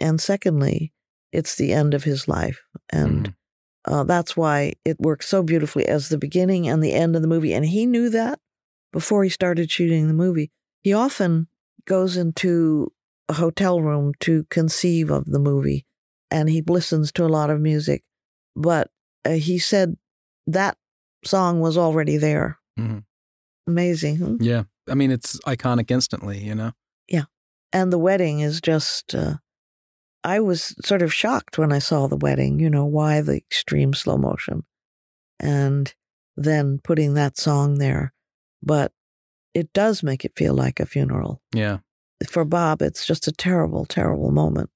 [0.00, 0.92] And secondly,
[1.32, 2.62] it's the end of his life.
[2.90, 3.34] And Mhm.
[3.86, 7.28] Uh, that's why it works so beautifully as the beginning and the end of the
[7.28, 7.52] movie.
[7.52, 8.40] And he knew that
[8.92, 10.50] before he started shooting the movie.
[10.82, 11.48] He often
[11.86, 12.92] goes into
[13.28, 15.86] a hotel room to conceive of the movie
[16.30, 18.02] and he listens to a lot of music.
[18.56, 18.90] But
[19.24, 19.96] uh, he said
[20.46, 20.76] that
[21.24, 22.58] song was already there.
[22.78, 23.04] Mhm.
[23.66, 24.16] Amazing.
[24.16, 24.36] hmm?
[24.40, 24.64] Yeah.
[24.88, 26.72] I mean, it's iconic instantly, you know?
[27.08, 27.24] Yeah.
[27.72, 29.36] And the wedding is just, uh,
[30.24, 33.92] I was sort of shocked when I saw the wedding, you know, why the extreme
[33.92, 34.64] slow motion.
[35.38, 35.92] And
[36.36, 38.12] then putting that song there.
[38.62, 38.92] But
[39.52, 41.42] it does make it feel like a funeral.
[41.54, 41.78] Yeah.
[42.28, 44.70] For Bob, it's just a terrible, terrible moment.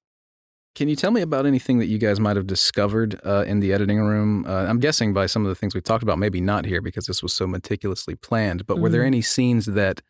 [0.74, 3.72] Can you tell me about anything that you guys might have discovered uh, in the
[3.72, 4.44] editing room?
[4.46, 7.06] Uh, I'm guessing by some of the things we talked about, maybe not here because
[7.06, 9.06] this was so meticulously planned, but were there Mhm.
[9.06, 10.02] any scenes that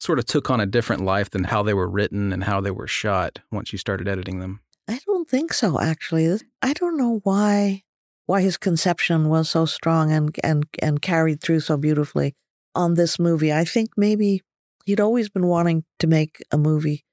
[0.00, 2.70] sort of took on a different life than how they were written and how they
[2.70, 4.60] were shot once you started editing them?
[4.88, 6.40] I don't think so, actually.
[6.62, 7.84] I don't know why
[8.26, 12.34] why his conception was so strong and and and carried through so beautifully
[12.74, 13.52] on this movie.
[13.52, 14.42] I think maybe
[14.86, 17.04] he'd always been wanting to make a movie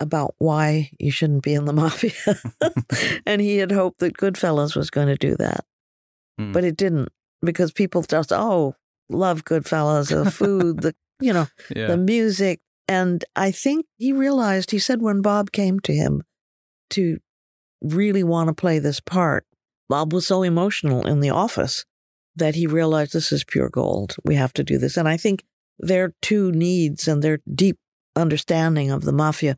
[0.00, 2.40] about why you shouldn't be in the mafia.
[3.26, 5.64] and he had hoped that Goodfellas was going to do that.
[6.38, 6.52] Hmm.
[6.52, 7.10] But it didn't
[7.42, 8.74] because people just oh,
[9.08, 10.94] love Goodfellas, the food, the
[11.24, 11.88] you know, Yeah.
[11.88, 12.60] the music.
[12.86, 16.22] And I think he realized, he said when Bob came to him
[16.90, 17.18] to
[17.80, 19.46] really want to play this part,
[19.88, 21.84] Bob was so emotional in the office
[22.36, 24.16] that he realized this is pure gold.
[24.24, 24.96] We have to do this.
[24.96, 25.44] And I think
[25.78, 27.78] their two needs and their deep
[28.16, 29.56] understanding of the mafia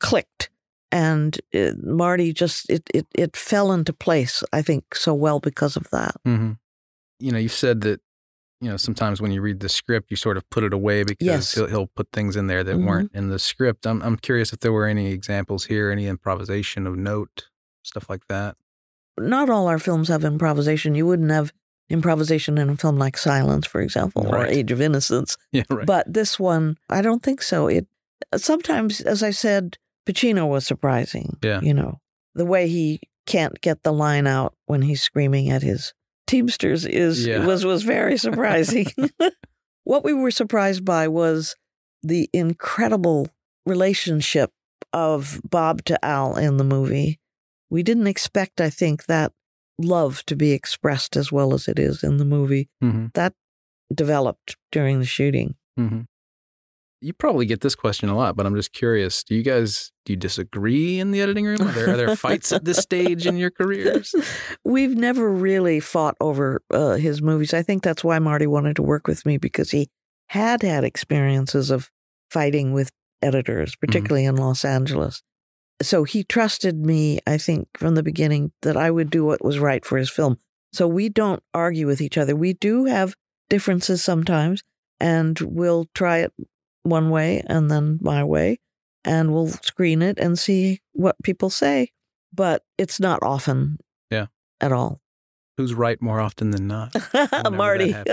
[0.00, 0.50] clicked.
[0.90, 5.76] And uh, Marty just, it, it, it fell into place, I think, so well because
[5.76, 6.14] of that.
[6.24, 6.52] hmm
[7.18, 8.00] You know, you've said that,
[8.64, 11.26] you know, sometimes when you read the script, you sort of put it away because
[11.26, 11.54] Yes.
[11.54, 12.86] he'll, he'll put things in there that Mhm.
[12.86, 13.86] weren't in the script.
[13.86, 17.48] I'm, I'm curious if there were any examples here, any improvisation of note,
[17.82, 18.56] stuff like that.
[19.18, 20.94] not all our films have improvisation.
[20.96, 21.52] You wouldn't have
[21.88, 25.36] improvisation in a film like Silence, for example, or Age of Innocence.
[25.52, 25.86] Yeah, right.
[25.86, 27.68] But this one, I don't think so.
[27.68, 27.86] It
[28.36, 31.36] sometimes, as I said, Pacino was surprising.
[31.42, 31.60] Yeah.
[31.60, 32.00] You know,
[32.34, 35.94] the way he can't get the line out when he's screaming at his
[36.26, 37.44] Teamsters is Yeah.
[37.46, 38.86] was was very surprising.
[39.84, 41.54] what we were surprised by was
[42.02, 43.28] the incredible
[43.66, 44.50] relationship
[44.92, 47.18] of Bob to Al in the movie.
[47.70, 49.32] We didn't expect, I think, that
[49.78, 52.68] love to be expressed as well as it is in the movie.
[52.80, 53.34] hmm That
[53.92, 55.56] developed during the shooting.
[55.76, 56.02] hmm
[57.04, 59.22] You probably get this question a lot, but I'm just curious.
[59.22, 61.60] Do you guys do you disagree in the editing room?
[61.60, 64.14] Are there, are there fights at this stage in your careers?
[64.64, 67.52] We've never really fought over uh, his movies.
[67.52, 69.90] I think that's why Marty wanted to work with me because he
[70.28, 71.90] had had experiences of
[72.30, 72.90] fighting with
[73.20, 75.22] editors, particularly in Los Angeles.
[75.82, 79.58] So he trusted me, I think, from the beginning that I would do what was
[79.58, 80.38] right for his film.
[80.72, 82.34] So we don't argue with each other.
[82.34, 83.14] We do have
[83.50, 84.62] differences sometimes,
[84.98, 86.32] and we'll try it
[86.84, 88.58] one way and then my way,
[89.04, 91.90] and we'll screen it and see what people say.
[92.32, 93.78] But it's not often
[94.10, 94.26] Yeah.
[94.60, 95.00] at all.
[95.56, 96.94] Who's right more often than not?
[97.52, 97.94] Marty.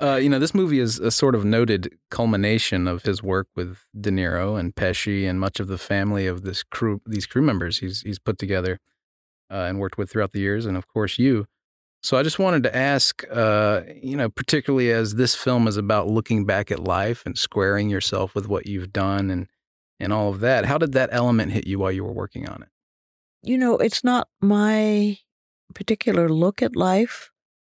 [0.00, 3.78] Uh, you know, this movie is a sort of noted culmination of his work with
[3.98, 7.78] De Niro and Pesci and much of the family of this crew, these crew members
[7.78, 8.80] he's he's put together
[9.50, 11.46] uh, and worked with throughout the years, and of course you.
[12.04, 16.06] So I just wanted to ask, uh, you know, particularly as this film is about
[16.06, 19.48] looking back at life and squaring yourself with what you've done and
[19.98, 20.66] and all of that.
[20.66, 22.68] How did that element hit you while you were working on it?
[23.44, 25.18] you know, it's not my
[25.74, 27.30] particular look at life.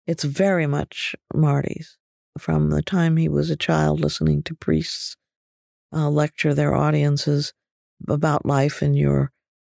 [0.06, 1.98] It's very much Marty's.
[2.38, 5.18] From the time he was a child, listening to priests
[5.94, 7.54] uh, lecture their audiences
[8.08, 9.32] about life and your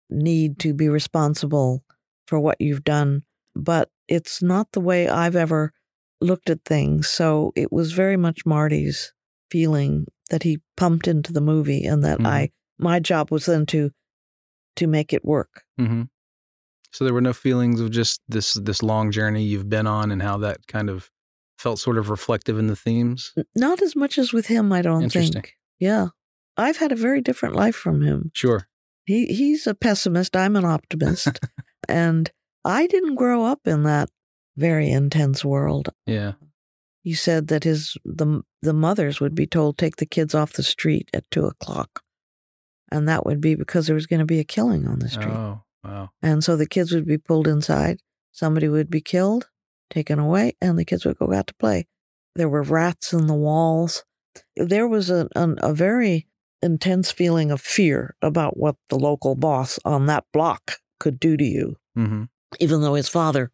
[0.10, 1.84] need to be responsible
[2.28, 3.24] for what you've done.
[3.56, 5.74] But it's not the way I've ever
[6.22, 7.08] looked at things.
[7.08, 9.14] So it was very much Marty's
[9.52, 12.28] feeling that he pumped into the movie, and that Mhm.
[12.28, 13.92] I my job was then to
[14.78, 15.64] to make it work.
[15.80, 16.04] Mm-hmm.
[16.92, 20.22] So there were no feelings of just this this long journey you've been on and
[20.22, 21.10] how that kind of
[21.58, 23.34] felt sort of reflective in the themes.
[23.56, 25.56] Not as much as with him, I don't think.
[25.80, 26.08] Yeah.
[26.56, 28.32] I've had a very different life from him.
[28.34, 28.68] Sure.
[29.06, 31.40] He he's a pessimist, I'm an optimist.
[31.90, 32.32] and
[32.66, 34.10] I didn't grow up in that
[34.58, 35.90] very intense world.
[36.06, 36.34] Yeah.
[37.04, 40.64] He said that his the the mothers would be told take the kids off the
[40.64, 42.04] street at two o'clock.
[42.92, 45.30] And that would be because there was going to be a killing on the street.
[45.30, 46.10] Oh, wow.
[46.22, 48.00] And so the kids would be pulled inside,
[48.32, 49.48] somebody would be killed,
[49.90, 51.88] taken away, and the kids would go out to play.
[52.36, 54.04] There were rats in the walls.
[54.56, 56.28] There was a, an, a very
[56.62, 61.46] intense feeling of fear about what the local boss on that block could do to
[61.46, 62.24] you, Mm-hmm.
[62.60, 63.52] Even though his father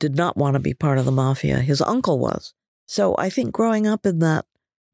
[0.00, 1.58] did not want to be part of the mafia.
[1.58, 2.54] His uncle was.
[2.86, 4.46] So I think growing up in that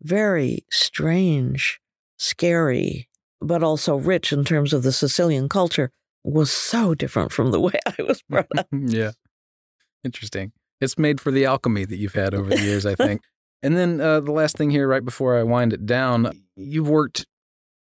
[0.02, 1.80] very strange,
[2.16, 3.08] scary,
[3.40, 5.90] but also rich in terms of the Sicilian culture
[6.24, 8.66] was so different from the way I was brought up.
[8.72, 9.12] yeah.
[10.02, 10.52] Interesting.
[10.80, 13.22] It's made for the alchemy that you've had over the years, I think.
[13.62, 17.24] And then uh, the last thing here, right before I wind it down, you've worked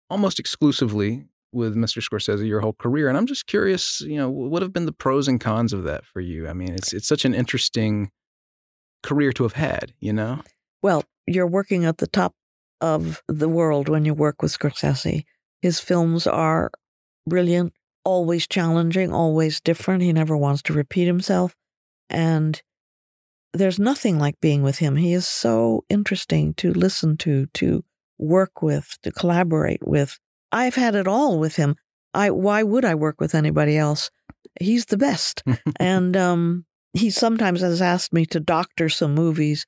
[0.08, 2.02] almost exclusively with Mr.
[2.02, 5.28] Scorsese your whole career, and I'm just curious, you know, what have been the pros
[5.28, 6.48] and cons of that for you?
[6.48, 8.10] I mean, it's it's such an interesting
[9.02, 10.42] career to have had, you know.
[10.82, 12.34] Well, you're working at the top
[12.80, 15.24] of the world when you work with Scorsese.
[15.60, 16.70] His films are
[17.26, 17.72] brilliant,
[18.04, 20.02] always challenging, always different.
[20.02, 21.54] He never wants to repeat himself.
[22.10, 22.60] And
[23.52, 24.96] there's nothing like being with him.
[24.96, 27.84] He is so interesting to listen to, to
[28.18, 30.18] work with, to collaborate with.
[30.52, 31.76] I've had it all with him.
[32.14, 34.10] I why would I work with anybody else?
[34.60, 35.42] He's the best.
[35.80, 39.66] and um, he sometimes has asked me to doctor some movies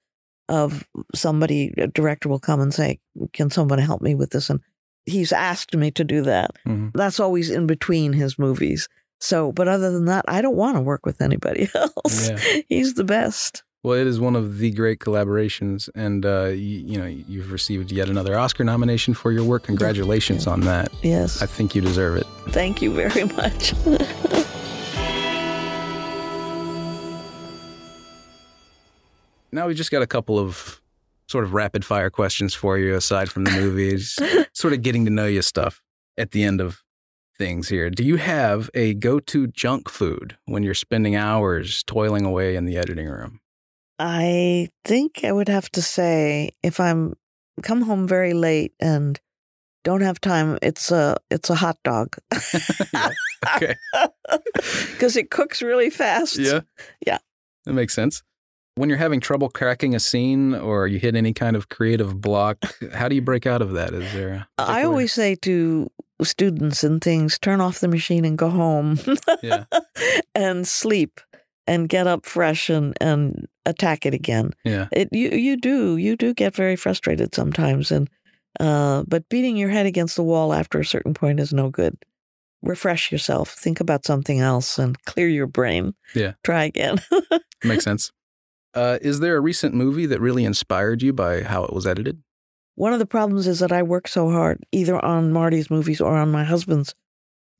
[0.50, 3.00] of somebody a director will come and say
[3.32, 4.60] can someone help me with this and
[5.06, 6.90] he's asked me to do that Mhm.
[6.92, 8.86] that's always in between his movies
[9.20, 12.60] so but other than that i don't want to work with anybody else Yeah.
[12.68, 16.98] he's the best Well, it is one of the great collaborations, and uh, you, you
[16.98, 19.64] know you've received yet another Oscar nomination for your work.
[19.64, 20.90] Congratulations on that.
[21.02, 22.26] yes I think you deserve it.
[22.48, 23.74] thank you very much
[29.52, 30.80] Now we just got a couple of
[31.28, 34.18] sort of rapid fire questions for you, aside from the movies,
[34.52, 35.80] sort of getting to know you stuff
[36.18, 36.82] at the end of
[37.38, 37.88] things here.
[37.90, 42.76] Do you have a go-to junk food when you're spending hours toiling away in the
[42.76, 43.40] editing room?
[43.98, 47.14] I think i would have to say if i'm
[47.62, 49.20] come home very late and
[49.84, 52.16] don't have time it's a it's a hot dog
[52.92, 53.10] Yeah.
[53.56, 53.74] Okay.
[54.92, 56.60] because it cooks really fast Yeah.
[57.06, 57.18] Yeah.
[57.66, 58.22] That makes sense.
[58.76, 62.56] When you're having trouble cracking a scene or you hit any kind of creative block,
[62.92, 63.92] how do you break out of that?
[63.94, 64.46] Is there?
[64.58, 65.90] I particular- always say to
[66.22, 68.98] students and things, turn off the machine and go home.
[69.42, 69.64] Yeah.
[70.34, 71.20] and sleep
[71.66, 74.52] and get up fresh and, and attack it again.
[74.64, 74.88] Yeah.
[74.92, 78.08] It you you do you do get very frustrated sometimes and
[78.60, 81.96] uh but beating your head against the wall after a certain point is no good.
[82.62, 85.94] Refresh yourself, think about something else and clear your brain.
[86.14, 86.32] Yeah.
[86.44, 87.00] Try again.
[87.64, 88.10] Makes sense.
[88.74, 92.22] Uh, is there a recent movie that really inspired you by how it was edited?
[92.74, 96.16] One of the problems is that I work so hard either on Marty's movies or
[96.16, 96.94] on my husband's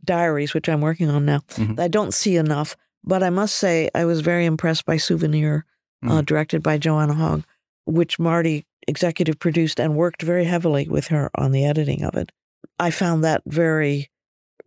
[0.05, 1.41] diaries, which I'm working on now.
[1.51, 1.79] Mhm.
[1.79, 5.65] I don't see enough, but I must say I was very impressed by Souvenir,
[6.05, 6.27] uh, Mm.
[6.27, 7.45] directed by Joanna Hogg,
[7.87, 12.33] which Marty executive produced and worked very heavily with her on the editing of it.
[12.79, 14.11] I found that very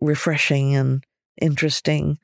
[0.00, 1.04] refreshing and
[1.40, 2.18] interesting.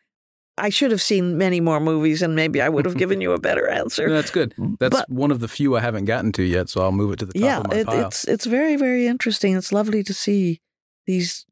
[0.57, 3.41] I should have seen many more movies, and maybe I would have given you a
[3.49, 4.09] better answer.
[4.09, 4.55] That's good.
[4.79, 7.19] That's But- one of the few I haven't gotten to yet, so I'll move it
[7.21, 9.57] to the top yeah, of my it, it's it's very very interesting.
[9.57, 10.61] It's lovely to see
[11.07, 11.45] these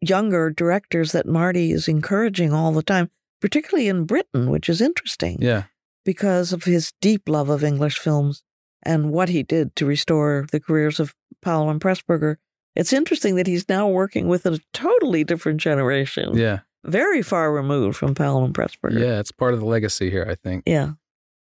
[0.00, 3.10] younger directors that Marty is encouraging all the time,
[3.42, 5.64] particularly in Britain, which is interesting yeah,
[6.04, 8.42] because of his deep love of English films
[8.82, 12.36] and what he did to restore the careers of Powell and Pressburger.
[12.74, 17.98] It's interesting that he's now working with a totally different generation, yeah, very far removed
[17.98, 18.98] from Powell and Pressburger.
[18.98, 19.20] yeah.
[19.20, 20.62] It's part of the legacy here, I think.
[20.64, 20.92] Yeah.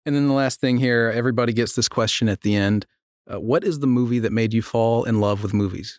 [0.07, 2.87] And then the last thing here, everybody gets this question at the end.
[3.33, 5.99] Uh, what is the movie that made you fall in love with movies?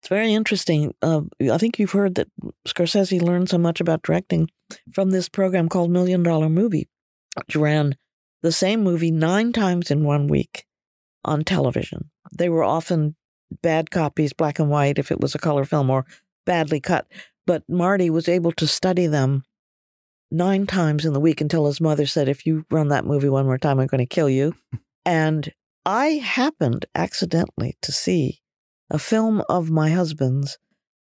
[0.00, 0.94] It's very interesting.
[1.02, 2.28] Uh, I think you've heard that
[2.66, 4.48] Scorsese learned so much about directing
[4.92, 6.88] from this program called Million Dollar Movie,
[7.36, 7.96] which ran
[8.42, 10.64] the same movie nine times in one week
[11.24, 12.10] on television.
[12.36, 13.16] They were often
[13.62, 16.06] bad copies, black and white, if it was a color film, or
[16.46, 17.06] badly cut.
[17.46, 19.42] But Marty was able to study them
[20.30, 23.46] nine times in the week until his mother said, If you run that movie one
[23.46, 24.54] more time, I'm going to kill you.
[25.04, 25.52] and
[25.84, 28.40] I happened accidentally to see
[28.90, 30.58] a film of my husband's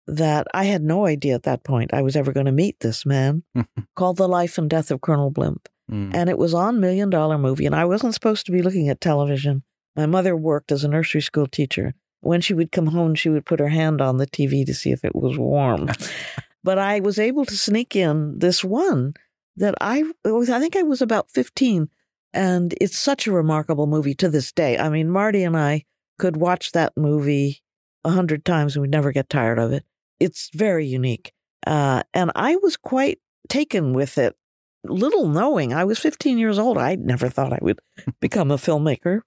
[0.07, 3.05] that I had no idea at that point I was ever going to meet this
[3.05, 3.43] man
[3.95, 5.67] called The Life and Death of Colonel Blimp.
[5.91, 6.13] Mm.
[6.13, 9.01] And it was on Million Dollar Movie, and I wasn't supposed to be looking at
[9.01, 9.63] television.
[9.95, 11.93] My mother worked as a nursery school teacher.
[12.21, 14.91] When she would come home, she would put her hand on the TV to see
[14.91, 15.89] if it was warm.
[16.63, 19.13] but I was able to sneak in this one
[19.57, 21.89] that I was, I think I was about 15
[22.33, 24.77] and it's such a remarkable movie to this day.
[24.77, 25.85] I mean, Marty and I
[26.19, 27.61] could watch that movie
[28.05, 29.83] a hundred times and we'd never get tired of it.
[30.19, 31.33] It's very unique.
[31.67, 34.35] Uh, and I was quite taken with it,
[34.83, 36.77] little knowing I was 15 years old.
[36.77, 37.79] I never thought I would
[38.21, 39.21] become a filmmaker.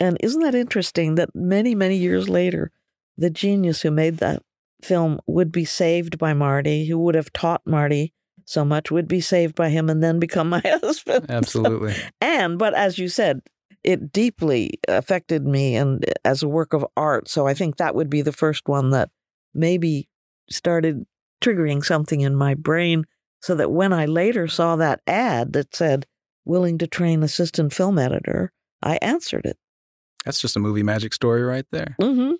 [0.00, 2.72] And isn't that interesting that many, many years later,
[3.16, 4.42] the genius who made that
[4.82, 8.12] film would be saved by Marty, who would have taught Marty
[8.44, 11.26] so much, would be saved by him and then become my husband.
[11.28, 11.96] Absolutely.
[12.20, 13.42] And, but as you said,
[13.84, 17.28] it deeply affected me and as a work of art.
[17.28, 19.10] So I think that would be the first one that
[19.54, 20.08] maybe
[20.50, 21.06] started
[21.42, 23.04] triggering something in my brain
[23.40, 26.06] so that when I later saw that ad that said,
[26.44, 29.58] willing to train assistant film editor, I answered it.
[30.24, 31.94] That's just a movie magic story right there.
[32.00, 32.32] hmm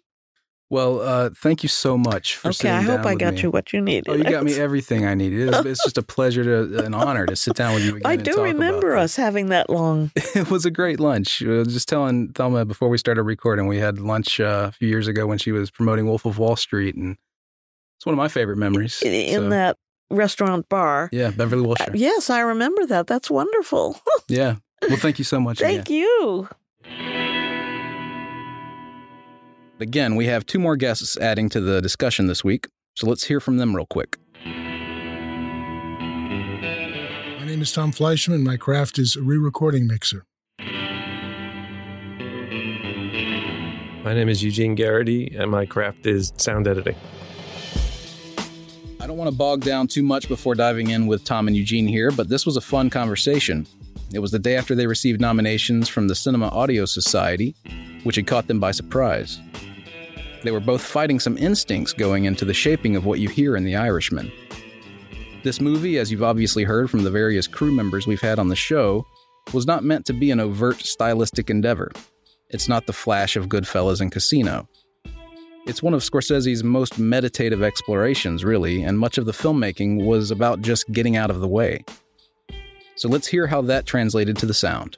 [0.70, 3.40] Well, uh, thank you so much for Okay, I hope I got me.
[3.40, 4.09] you what you needed.
[4.11, 5.48] Oh, you got me everything I needed.
[5.48, 8.02] It's, it's just a pleasure to, an honor to sit down with you again.
[8.11, 9.04] I do remember this.
[9.12, 10.11] us having that long.
[10.35, 11.40] It was a great lunch.
[11.40, 15.09] Was just telling Thelma before we started recording, we had lunch uh, a few years
[15.09, 17.16] ago when she was promoting Wolf of Wall Street, and
[17.96, 19.00] it's one of my favorite memories.
[19.02, 19.78] in So, that
[20.11, 21.09] restaurant bar.
[21.12, 21.96] yeah, Beverly Uh, Wilshire.
[21.96, 23.07] Yes, I remember that.
[23.07, 23.98] That's wonderful.
[24.28, 24.57] Yeah.
[24.87, 25.61] Well, thank you so much.
[25.61, 25.96] Thank again.
[25.96, 27.27] you.
[29.80, 33.38] Again, we have two more guests adding to the discussion this week, so let's hear
[33.38, 34.18] from them real quick.
[34.44, 34.50] My
[37.44, 38.42] name is Tom Fleischman.
[38.42, 40.24] My craft is a re recording mixer.
[44.02, 46.96] My name is Eugene Gearty, and my craft is sound editing.
[49.00, 51.86] I don't want to bog down too much before diving in with Tom and Eugene
[51.86, 53.64] here, but this was a fun conversation.
[54.12, 57.54] It was the day after they received nominations from the Cinema Audio Society,
[58.02, 59.38] which had caught them by surprise.
[60.49, 63.65] They were both fighting some instincts going into the shaping of what you hear in
[63.65, 64.33] The Irishman.
[65.42, 68.57] This movie, as you've obviously heard from the various crew members we've had on the
[68.57, 69.07] show,
[69.53, 71.92] was not meant to be an overt stylistic endeavor.
[72.49, 74.67] It's not the flash of Goodfellas and Casino.
[75.67, 80.63] It's one of Scorsese's most meditative explorations, really, and much of the filmmaking was about
[80.63, 81.85] just getting out of the way.
[82.94, 84.96] So let's hear how that translated to the sound.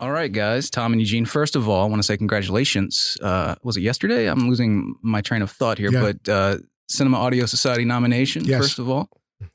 [0.00, 1.24] All right, guys, Tom and Eugene.
[1.24, 3.18] First of all, I want to say congratulations.
[3.20, 4.26] Uh, was it yesterday?
[4.26, 6.00] I'm losing my train of thought here, Yeah.
[6.12, 8.60] but uh, Cinema Audio Society nomination, Yes.
[8.62, 9.08] first of all.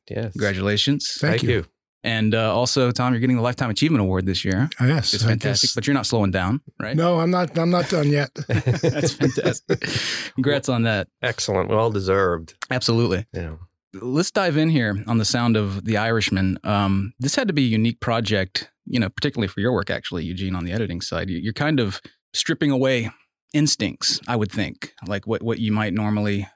[0.09, 0.33] Yes.
[0.33, 1.17] Congratulations.
[1.17, 1.65] Thank, Thank you.
[2.03, 4.69] And uh, also, Tom, you're getting the Lifetime Achievement Award this year.
[4.81, 6.97] Yes, It's fantastic, but you're not slowing down, right?
[6.97, 7.57] No, I'm not.
[7.57, 8.29] I'm not done yet.
[8.49, 9.79] That's fantastic.
[10.35, 11.07] Congrats on that.
[11.21, 11.69] Excellent.
[11.69, 12.55] Well deserved.
[12.69, 13.25] Absolutely.
[13.33, 13.53] Yeah.
[13.93, 16.57] Let's dive in here on the sound of The Irishman.
[16.63, 20.23] Um, this had to be a unique project, you know, particularly for your work, actually,
[20.25, 21.29] Eugene, on the editing side.
[21.29, 22.01] You- You're kind of
[22.33, 23.11] stripping away
[23.53, 26.47] instincts, I would think, like what, what you might normally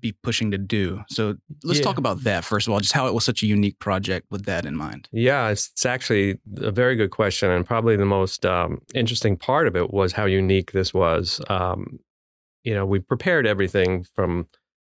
[0.00, 1.04] be pushing to do.
[1.10, 1.84] So let's Yeah.
[1.84, 4.46] talk about that, first of all, just how it was such a unique project with
[4.46, 5.06] that in mind.
[5.12, 9.66] Yeah, it's, it's actually a very good question, and probably the most um, interesting part
[9.68, 11.42] of it was how unique this was.
[11.50, 11.98] Um,
[12.64, 14.46] you know, we prepared everything from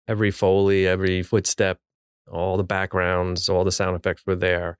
[0.08, 1.78] every foley, every footstep,
[2.30, 4.78] all the backgrounds, all the sound effects were there.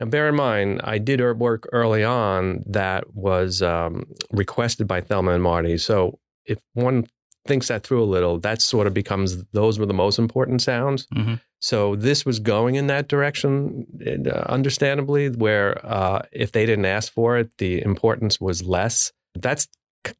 [0.00, 5.00] And bear in mind, I did er- work early on that was um, requested by
[5.00, 5.78] Thelma and Marty.
[5.78, 7.06] So if one
[7.46, 11.06] thinks that through a little, that sort of becomes those were the most important sounds.
[11.14, 11.40] Mhm.
[11.60, 13.86] So this was going in that direction,
[14.26, 19.12] uh, understandably, where uh, if they didn't ask for it, the importance was less.
[19.34, 19.68] That's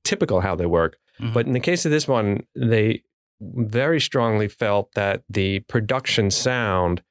[0.05, 0.97] typical how they work.
[1.21, 1.33] Mhm.
[1.33, 3.03] But in the case of this one, they
[3.55, 7.03] very strongly felt that the production sound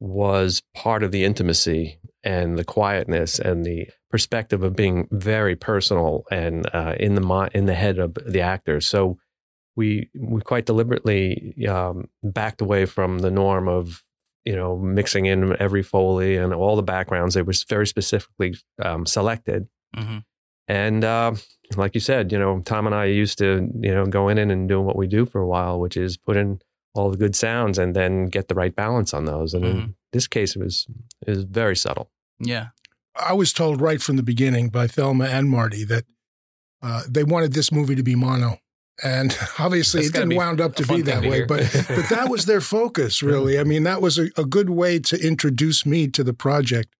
[0.00, 6.24] was part of the intimacy and the quietness and the perspective of being very personal
[6.30, 8.88] and uh, in the in the head of the actors.
[8.88, 9.18] So
[9.76, 14.02] we we quite deliberately um, backed away from the norm of
[14.44, 17.36] you know mixing in every foley and all the backgrounds.
[17.36, 19.68] It was very specifically um, selected.
[19.96, 20.24] Mhm.
[20.68, 21.34] And uh,
[21.76, 24.68] like you said, you know, Tom and I used to, you know, go in and
[24.68, 26.60] do what we do for a while, which is put in
[26.94, 29.54] all the good sounds and then get the right balance on those.
[29.54, 30.86] And in this case, it was
[31.26, 32.10] it was very subtle.
[32.38, 32.68] Yeah.
[33.16, 36.04] I was told right from the beginning by Thelma and Marty that
[36.82, 38.58] uh, they wanted this movie to be mono.
[39.02, 41.44] And obviously, That's it didn't be wound up to be that to way.
[41.44, 43.58] But but that was their focus, really.
[43.58, 46.94] I mean, that was a, a good way to introduce me to the project,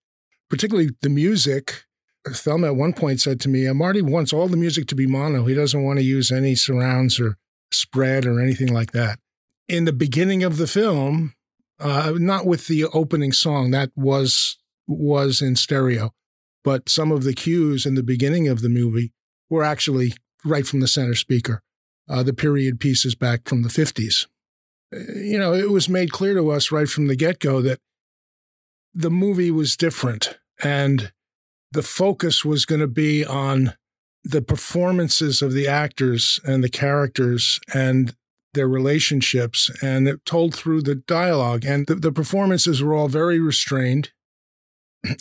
[0.48, 1.84] particularly the music.
[2.26, 5.06] Thelma at one point said to me, "Uh, Marty wants all the music to be
[5.06, 5.44] mono.
[5.44, 7.36] He doesn't want to use any surrounds or
[7.72, 9.18] spread or anything like that.
[9.68, 11.34] In the beginning of the film,
[11.78, 16.12] uh, not with the opening song, that was was in stereo,
[16.64, 19.12] but some of the cues in the beginning of the movie
[19.50, 20.14] were actually
[20.44, 21.62] right from the center speaker.
[22.08, 24.26] Uh, the period pieces back from the 50s.
[24.94, 27.80] Uh, You know, it was made clear to us right from the get go that
[28.94, 31.12] the movie was different and
[31.72, 33.74] the focus was going to be on
[34.24, 38.14] the performances of the actors and the characters and
[38.54, 43.38] their relationships and it told through the dialogue and the, the performances were all very
[43.38, 44.10] restrained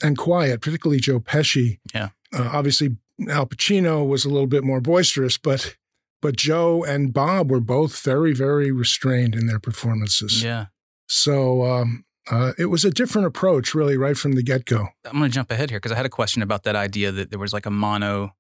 [0.02, 2.10] and quiet particularly joe pesci Yeah.
[2.34, 2.96] uh, obviously
[3.30, 5.76] al pacino was a little bit more boisterous but
[6.22, 10.68] but joe and bob were both very very restrained in their performances Yeah.
[11.08, 15.30] so um, uh, it was a different approach really right from the get-go I'm going
[15.32, 17.54] to jump ahead here because I had a question about that idea that there was
[17.54, 18.34] like a mono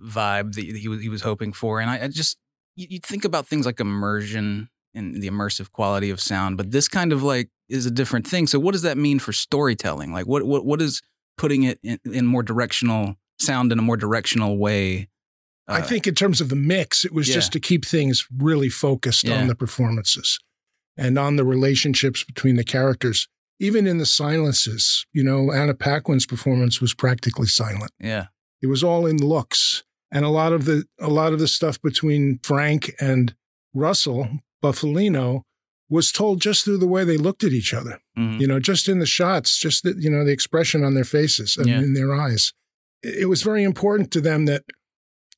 [0.00, 1.80] vibe that he was, he was hoping for.
[1.80, 2.36] And I, I just,
[2.76, 7.12] you, think about things like immersion and the immersive quality of sound, but this kind
[7.12, 8.46] of like is a different thing.
[8.46, 10.12] So what does that mean for storytelling?
[10.12, 11.02] Like what, what, what is
[11.38, 15.08] putting it in, in more directional sound in a more directional way?
[15.68, 17.34] I Uh, think in terms of the mix, it was yeah.
[17.34, 19.40] just to keep things really focused Yeah.
[19.40, 20.38] on the performances
[20.96, 23.28] and on the relationships between the characters.
[23.58, 27.92] Even in the silences, you know, Anna Paquin's performance was practically silent.
[28.00, 28.26] Yeah.
[28.60, 31.80] It was all in looks, and a lot of the a lot of the stuff
[31.80, 33.34] between Frank and
[33.74, 34.28] Russell
[34.62, 35.42] Buffalino
[35.88, 38.00] was told just through the way they looked at each other.
[38.18, 38.40] Mhm.
[38.40, 41.56] You know, just in the shots, just the, you know the expression on their faces
[41.56, 41.78] and Yeah.
[41.78, 42.52] in their eyes.
[43.02, 44.64] It was very important to them that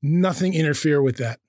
[0.02, 1.40] nothing interfere with that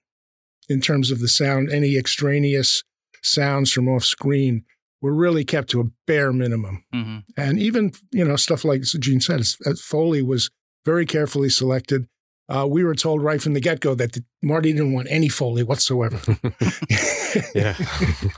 [0.70, 1.70] in terms of the sound.
[1.70, 2.84] Any extraneous
[3.26, 4.64] sounds from off screen
[5.02, 6.84] were really kept to a bare minimum.
[6.94, 7.24] Mhm.
[7.38, 10.50] And even, you know, stuff like Gene said, it's- uh, Foley was
[10.86, 12.08] very carefully selected.
[12.48, 15.30] Uh, we were told right from the get go that the, Marty didn't want any
[15.30, 16.20] Foley whatsoever.
[17.54, 17.76] Yeah.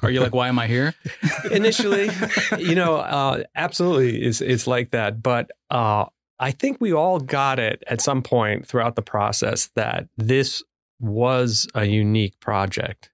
[0.02, 0.96] Are you like, why am I here?
[1.52, 2.10] Initially,
[2.58, 5.22] you know, uh, absolutely, it's it's like that.
[5.22, 6.06] But uh,
[6.40, 10.64] I think we all got it at some point throughout the process that this
[11.00, 13.12] was a unique project.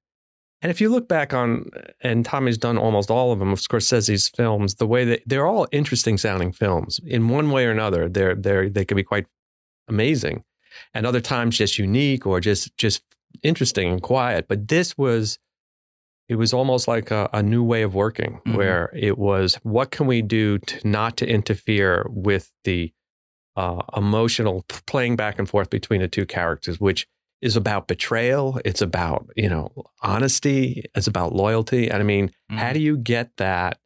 [0.63, 1.69] And if you look back on,
[2.01, 5.67] and Tommy's done almost all of them of Scorsese's films, the way that they're all
[5.73, 8.07] interesting sounding films in one way or another.
[8.09, 9.27] They're they're they can be quite
[9.89, 10.45] amazing,
[10.93, 13.03] and other times just unique or just just
[13.43, 14.47] interesting and quiet.
[14.47, 15.37] But this was
[16.29, 18.55] it was almost like a, a new way of working Mhm.
[18.55, 22.93] where it was what can we do to not to interfere with the
[23.57, 27.05] uh, emotional playing back and forth between the two characters which
[27.43, 29.69] is about betrayal it's about you know
[30.01, 32.73] honesty it's about loyalty and i mean how Mhm.
[32.73, 33.79] do you get that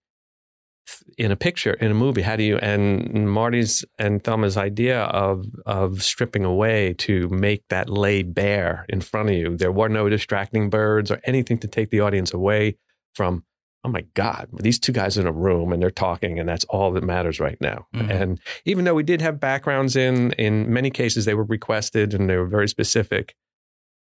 [1.17, 5.45] in a picture in a movie how do you and marty's and thelma's idea of
[5.65, 10.07] of stripping away to make that lay bare in front of you there were no
[10.07, 12.77] distracting birds or anything to take the audience away
[13.15, 13.43] from
[13.83, 16.91] oh my god these two guys in a room and they're talking and that's all
[16.91, 18.09] that matters right now mm-hmm.
[18.11, 22.29] and even though we did have backgrounds in in many cases they were requested and
[22.29, 23.35] they were very specific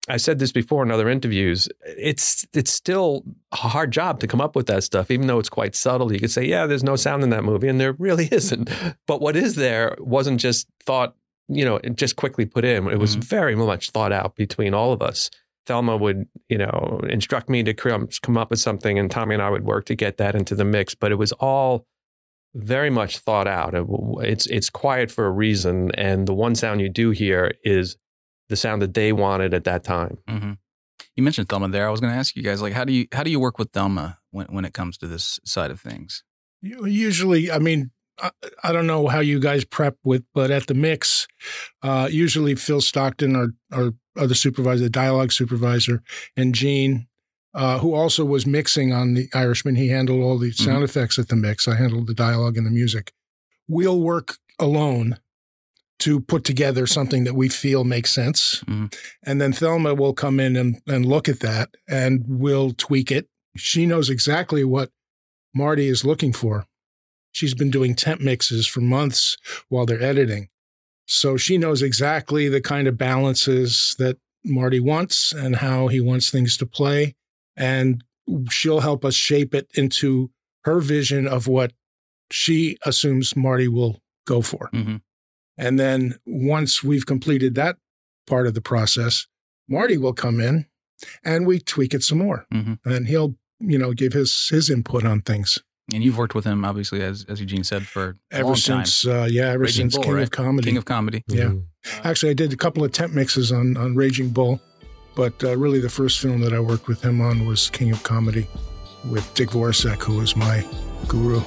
[0.08, 1.68] I said this before in other interviews.
[1.84, 3.22] It's it's still
[3.52, 6.12] a hard job to come up with that stuff, even though it's quite subtle.
[6.12, 8.70] You could say, yeah, there's no sound in that movie, and there really isn't.
[9.06, 11.14] But what is there wasn't just thought,
[11.48, 12.86] you know, just quickly put in.
[12.88, 13.22] It was mm-hmm.
[13.22, 15.30] very much thought out between all of us.
[15.66, 19.50] Thelma would, you know, instruct me to come up with something, and Tommy and I
[19.50, 20.94] would work to get that into the mix.
[20.94, 21.86] But it was all
[22.54, 23.74] very much thought out.
[24.22, 27.96] It's it's quiet for a reason, and the one sound you do hear is
[28.50, 30.18] the sound that they wanted at that time.
[30.28, 30.52] Mm-hmm.
[31.16, 31.86] You mentioned Thelma there.
[31.86, 33.58] I was going to ask you guys, like, how do you how do you work
[33.58, 36.24] with Thelma when when it comes to this side of things?
[36.60, 38.30] Usually, I mean, I,
[38.62, 41.26] I don't know how you guys prep with, but at the mix,
[41.82, 46.02] uh, usually Phil Stockton, our our other supervisor, the dialogue supervisor,
[46.36, 47.06] and Gene,
[47.54, 49.76] uh, who also was mixing on the Irishman.
[49.76, 50.84] He handled all the sound mm-hmm.
[50.84, 51.68] effects at the mix.
[51.68, 53.12] I handled the dialogue and the music.
[53.68, 55.18] We'll work alone
[56.00, 58.62] to put together something that we feel makes sense.
[58.66, 58.86] Mm-hmm.
[59.24, 63.28] And then Thelma will come in and, and look at that and we'll tweak it.
[63.56, 64.90] She knows exactly what
[65.54, 66.66] Marty is looking for.
[67.32, 69.36] She's been doing temp mixes for months
[69.68, 70.48] while they're editing.
[71.06, 76.30] So she knows exactly the kind of balances that Marty wants and how he wants
[76.30, 77.14] things to play.
[77.56, 78.02] And
[78.50, 80.30] she'll help us shape it into
[80.64, 81.72] her vision of what
[82.30, 84.70] she assumes Marty will go for.
[84.72, 84.96] Mm-hmm.
[85.60, 87.76] And then once we've completed that
[88.26, 89.26] part of the process,
[89.68, 90.64] Marty will come in
[91.22, 92.46] and we tweak it some more.
[92.52, 92.88] Mm-hmm.
[92.90, 95.58] And he'll, you know, give his his input on things.
[95.92, 99.48] And you've worked with him, obviously, as as Eugene said, for ever since, uh, yeah,
[99.50, 100.22] ever Raging since Bull, King right?
[100.22, 100.66] of Comedy.
[100.66, 101.24] King of Comedy.
[101.28, 101.44] Yeah.
[101.44, 102.08] Mm-hmm.
[102.08, 104.60] Actually, I did a couple of temp mixes on on Raging Bull,
[105.14, 108.02] but uh, really the first film that I worked with him on was King of
[108.02, 108.46] Comedy,
[109.10, 110.64] with Dick Vorisek, who was my
[111.06, 111.42] guru.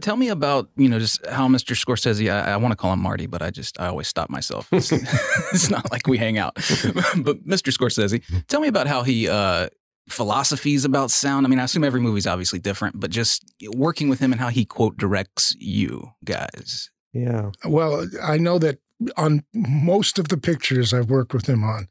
[0.00, 1.76] Tell me about you know just how Mr.
[1.76, 2.32] Scorsese.
[2.32, 4.68] I, I want to call him Marty, but I just I always stop myself.
[4.72, 4.92] It's,
[5.52, 6.54] it's not like we hang out.
[7.16, 7.72] but Mr.
[7.72, 9.68] Scorsese, tell me about how he uh,
[10.08, 11.46] philosophies about sound.
[11.46, 13.44] I mean, I assume every movie's obviously different, but just
[13.74, 16.90] working with him and how he quote directs you guys.
[17.12, 17.50] Yeah.
[17.64, 18.78] Well, I know that
[19.16, 21.88] on most of the pictures I've worked with him on,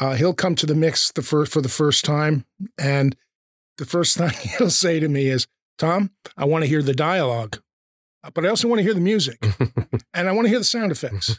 [0.00, 2.44] uh, he'll come to the mix the first for the first time,
[2.78, 3.16] and
[3.78, 5.46] the first thing he'll say to me is,
[5.78, 7.58] Tom, I want to hear the dialogue,
[8.22, 9.38] uh, but I also want to hear the music
[10.14, 11.38] and I want to hear the sound effects.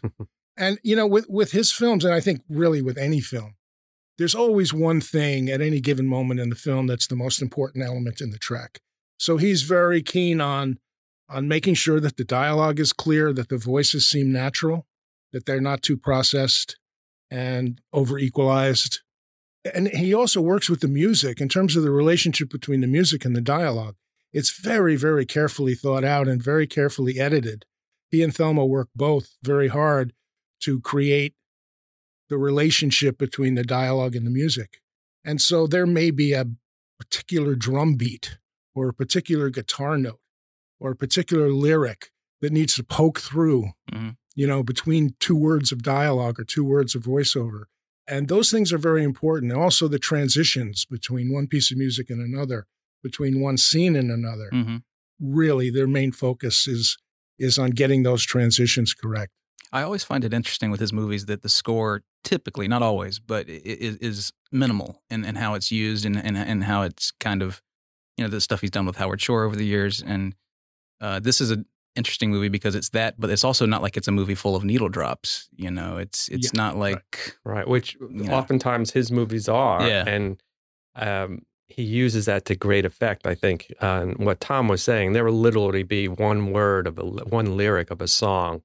[0.58, 3.56] and, you know, with, with his films, and I think really with any film,
[4.18, 7.86] there's always one thing at any given moment in the film that's the most important
[7.86, 8.80] element in the track.
[9.18, 10.80] So he's very keen on
[11.28, 14.86] on making sure that the dialogue is clear, that the voices seem natural,
[15.34, 16.78] that they're not too processed
[17.32, 19.00] and over equalized.
[19.74, 23.26] And he also works with the music in terms of the relationship between the music
[23.26, 23.96] and the dialogue.
[24.36, 27.64] It's very, very carefully thought out and very carefully edited.
[28.12, 30.12] He and Thelma work both very hard
[30.64, 31.36] to create
[32.28, 34.82] the relationship between the dialogue and the music.
[35.24, 36.48] And so there may be a
[37.00, 38.38] particular drum beat
[38.76, 40.20] or a particular guitar note
[40.82, 42.12] or a particular lyric
[42.42, 44.10] that needs to poke through, mm-hmm.
[44.36, 47.64] you know, between two words of dialogue or two words of voiceover.
[48.06, 49.54] And those things are very important.
[49.54, 52.68] And also the transitions between one piece of music and another
[53.06, 54.50] between one scene and another.
[54.52, 54.78] Mm-hmm.
[55.20, 56.98] Really, their main focus is
[57.38, 59.32] is on getting those transitions correct.
[59.72, 63.48] I always find it interesting with his movies that the score typically, not always, but
[63.50, 67.62] is, is minimal in, in how it's used and, and, and how it's kind of,
[68.16, 70.02] you know, the stuff he's done with Howard Shore over the years.
[70.02, 70.34] And
[71.02, 71.66] uh, this is an
[71.98, 74.64] interesting movie because it's that, but it's also not like it's a movie full of
[74.64, 75.50] needle drops.
[75.58, 77.68] You know, it's it's yeah, not like right, right.
[77.68, 77.98] which
[78.30, 79.00] oftentimes know.
[79.00, 79.86] his movies are.
[79.86, 80.06] Yeah.
[80.08, 80.42] and
[80.96, 83.26] um, he uses that to great effect.
[83.26, 83.74] I think.
[83.82, 87.58] Uh, and what Tom was saying, there will literally be one word of a, one
[87.58, 88.62] lyric of a song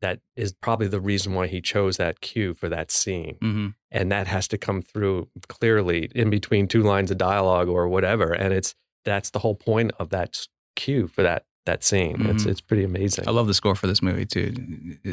[0.00, 3.68] that is probably the reason why he chose that cue for that scene, mm-hmm.
[3.90, 8.32] and that has to come through clearly in between two lines of dialogue or whatever.
[8.32, 8.74] And it's
[9.04, 12.16] that's the whole point of that cue for that that scene.
[12.16, 12.30] Mm-hmm.
[12.30, 13.28] It's it's pretty amazing.
[13.28, 14.54] I love the score for this movie too.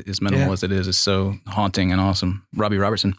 [0.08, 0.54] As minimal yeah.
[0.54, 2.46] as it is, it's so haunting and awesome.
[2.56, 3.16] Robbie Robertson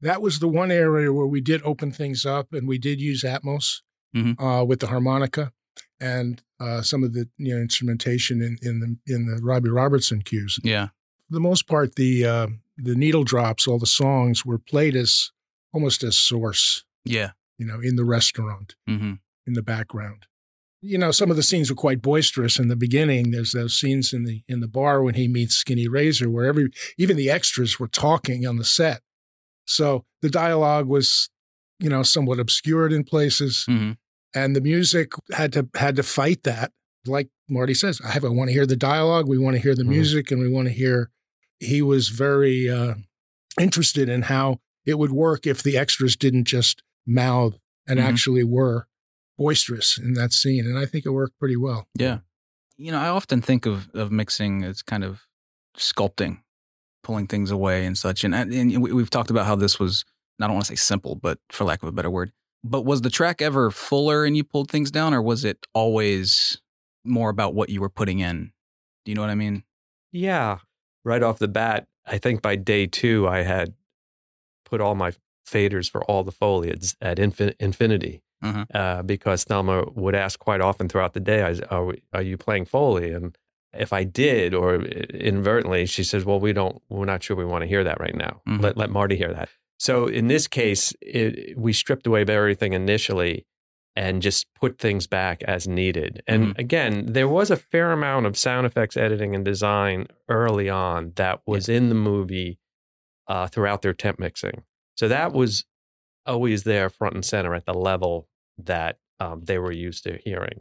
[0.00, 3.22] that was the one area where we did open things up and we did use
[3.22, 3.82] Atmos
[4.14, 4.42] mm-hmm.
[4.42, 5.52] uh, with the harmonica
[6.00, 10.22] and uh, some of the you know, instrumentation in, in the in the Robbie Robertson
[10.22, 10.58] cues.
[10.62, 10.86] Yeah,
[11.26, 12.46] for the most part, the uh,
[12.76, 15.30] the needle drops, all the songs were played as
[15.72, 16.84] almost as source.
[17.04, 19.14] Yeah, you know, in the restaurant, Mm-hmm.
[19.46, 20.26] in the background.
[20.80, 23.32] You know, some of the scenes were quite boisterous in the beginning.
[23.32, 26.70] There's those scenes in the in the bar when he meets Skinny Razor, where every
[26.96, 29.02] even the extras were talking on the set.
[29.68, 31.28] So the dialogue was,
[31.78, 33.92] you know, somewhat obscured in places, Mm-hmm.
[34.34, 36.72] and the music had to had to fight that.
[37.06, 39.74] Like Marty says, I have I want to hear the dialogue, we want to hear
[39.74, 39.88] the Mhm.
[39.88, 41.10] music, and we want to hear.
[41.60, 42.94] He was very uh,
[43.60, 48.04] interested in how it would work if the extras didn't just mouth and Mhm.
[48.04, 48.86] actually were
[49.36, 51.88] boisterous in that scene, and I think it worked pretty well.
[51.98, 52.18] Yeah.
[52.76, 55.26] You know, I often think of, of mixing as kind of
[55.76, 56.42] sculpting,
[57.02, 58.24] pulling things away and such.
[58.24, 60.04] And, and we- we've talked about how this was,
[60.40, 62.32] I don't want to say simple, but for lack of a better word.
[62.64, 66.60] But was the track ever fuller and you pulled things down, or was it always
[67.04, 68.52] more about what you were putting in?
[69.04, 69.62] Do you know what I mean?
[70.12, 70.58] Yeah.
[71.04, 73.74] Right off the bat, I think by day two, I had
[74.64, 75.12] put all my
[75.48, 76.32] faders for all the
[76.70, 78.64] at, at infin- infinity Uh-huh.
[78.74, 81.40] uh, because Thelma would ask quite often throughout the day,
[81.70, 83.12] are, we, are you playing Foley?
[83.12, 83.36] And
[83.72, 87.62] if I did, or inadvertently, she says, well, we don't, we're not sure we want
[87.62, 88.40] to hear that right now.
[88.48, 88.62] Mhm.
[88.62, 89.48] Let, let Marty hear that.
[89.78, 93.46] So in this case, it, we stripped away everything initially
[93.94, 96.22] and just put things back as needed.
[96.26, 96.58] And Mhm.
[96.58, 101.40] again, there was a fair amount of sound effects editing and design early on that
[101.46, 102.58] was in the movie
[103.26, 104.62] uh, throughout their temp mixing.
[104.96, 105.64] So that was
[106.26, 110.60] always there front and center at the level that um, they were used to hearing.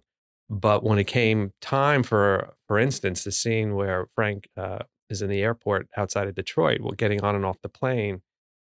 [0.49, 4.79] But when it came time for, for instance, the scene where Frank uh,
[5.09, 8.21] is in the airport outside of Detroit, well, getting on and off the plane,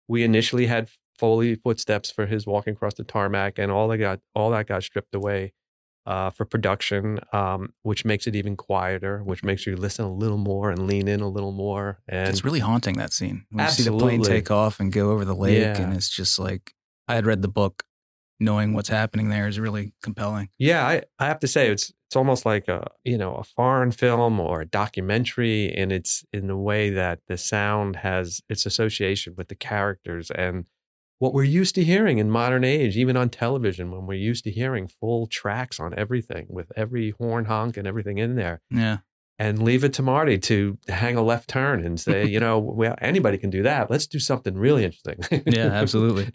[0.07, 4.19] we initially had Foley footsteps for his walking across the tarmac, and all that got
[4.35, 5.51] all that got stripped away
[6.05, 10.37] uh, for production, um, which makes it even quieter, which makes you listen a little
[10.37, 11.99] more and lean in a little more.
[12.07, 13.45] And it's really haunting that scene.
[13.49, 15.81] When you see the plane take off and go over the lake, Yeah.
[15.81, 16.73] and it's just like
[17.09, 17.83] I had read the book,
[18.39, 20.49] knowing what's happening there is really compelling.
[20.57, 23.91] Yeah, I, I have to say it's it's almost like a you know a foreign
[23.91, 29.33] film or a documentary, and it's in the way that the sound has its association
[29.37, 30.65] with the characters and
[31.19, 34.51] what we're used to hearing in modern age, even on television, when we're used to
[34.51, 38.61] hearing full tracks on everything with every horn honk and everything in there.
[38.69, 38.97] Yeah.
[39.39, 42.95] And leave it to Marty to hang a left turn and say, you know, well,
[43.01, 43.91] anybody can do that.
[43.91, 45.19] Let's do something really interesting.
[45.45, 46.29] Yeah, absolutely.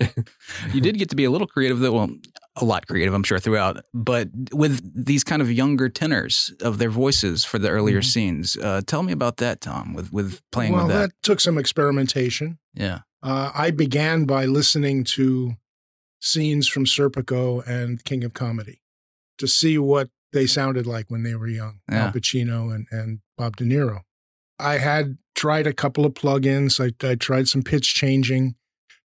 [0.73, 1.93] you did get to be a little creative, though.
[1.93, 2.11] Well,
[2.57, 3.85] a lot creative, I'm sure, throughout.
[3.93, 8.05] But with these kind of younger tenors of their voices for the earlier Mhm.
[8.05, 9.95] scenes, uh, tell me about that, Tom.
[9.95, 11.11] With with playing well, with that.
[11.25, 12.59] took some experimentation.
[12.73, 13.01] Yeah.
[13.23, 15.57] Uh, I began by listening to
[16.21, 18.81] scenes from Serpico and King of Comedy
[19.39, 22.07] to see what they sounded like when they were young, Yeah.
[22.07, 24.01] Al Pacino and, and Bob De Niro.
[24.59, 26.79] I had tried a couple of plugins.
[26.81, 28.55] I, I tried some pitch changing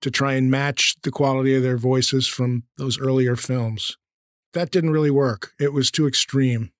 [0.01, 3.97] to try and match the quality of their voices from those earlier films.
[4.53, 5.51] That didn't really work.
[5.59, 6.71] It was too extreme.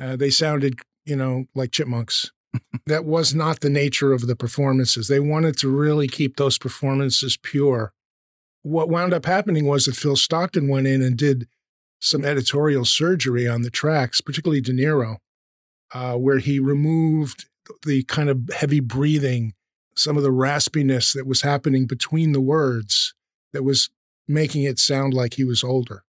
[0.00, 2.30] Uh, they sounded, you know, like chipmunks
[2.86, 5.08] that was not the nature of the performances.
[5.08, 7.92] They wanted to really keep those performances pure.
[8.62, 11.48] What wound up happening was that Phil Stockton went in and did
[12.06, 15.16] some editorial surgery on the tracks, particularly De Niro,
[15.92, 17.46] uh, where he removed
[17.84, 19.52] the kind of heavy breathing,
[19.96, 23.14] some of the raspiness that was happening between the words
[23.52, 23.90] that was
[24.28, 26.04] making it sound like he was older.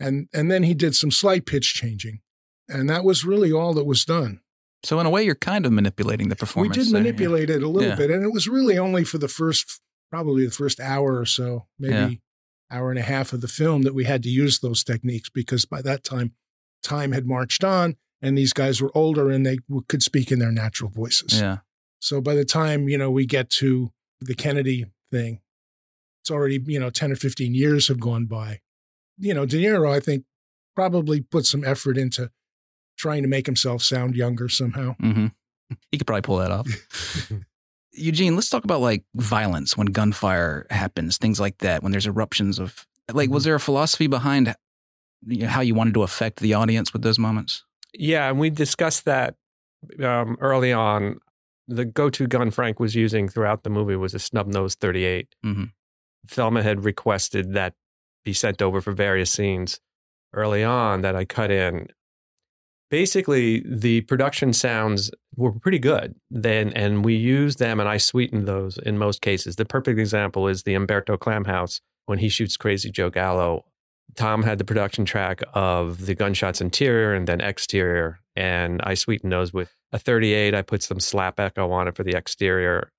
[0.00, 2.20] And, and then he did some slight pitch changing.
[2.68, 4.40] And that was really all that was done.
[4.82, 6.76] So in a way, you're kind of manipulating the performance.
[6.76, 7.04] We did there, yeah.
[7.04, 7.96] manipulate it a little Yeah.
[7.96, 9.80] bit, and it was really only for the first,
[10.10, 12.10] probably the first hour or so, maybe Yeah.
[12.70, 15.64] Hour and a half of the film that we had to use those techniques because
[15.64, 16.32] by that time,
[16.82, 20.38] time had marched on, and these guys were older and they w- could speak in
[20.38, 21.40] their natural voices.
[21.40, 21.58] Yeah.
[22.00, 25.40] So by the time you know we get to the Kennedy thing,
[26.22, 28.60] it's already you know ten or fifteen years have gone by.
[29.18, 30.24] You know, De Niro, I think,
[30.74, 32.30] probably put some effort into
[32.98, 34.96] trying to make himself sound younger somehow.
[35.00, 35.26] hmm
[35.90, 36.66] He could probably pull that off.
[37.96, 41.82] Eugene, let's talk about like violence when gunfire happens, things like that.
[41.82, 44.54] When there's eruptions of like, was there a philosophy behind
[45.26, 47.64] you know, how you wanted to affect the audience with those moments?
[47.92, 49.36] Yeah, and we discussed that
[50.02, 51.20] um, early on.
[51.66, 55.34] The go-to gun Frank was using throughout the movie was a snub nose 38.
[55.44, 55.72] Mhm.
[56.26, 57.74] Thelma had requested that
[58.24, 59.80] be sent over for various scenes
[60.34, 61.88] early on that I cut in.
[62.94, 68.46] Basically, the production sounds were pretty good then, and we used them, and I sweetened
[68.46, 69.56] those in most cases.
[69.56, 73.64] The perfect example is the Umberto Clamhouse when he shoots Crazy Joe Gallo.
[74.14, 79.32] Tom had the production track of the gunshots interior and then exterior, and I sweetened
[79.32, 80.54] those with a 38.
[80.54, 82.92] I put some slap echo on it for the exterior.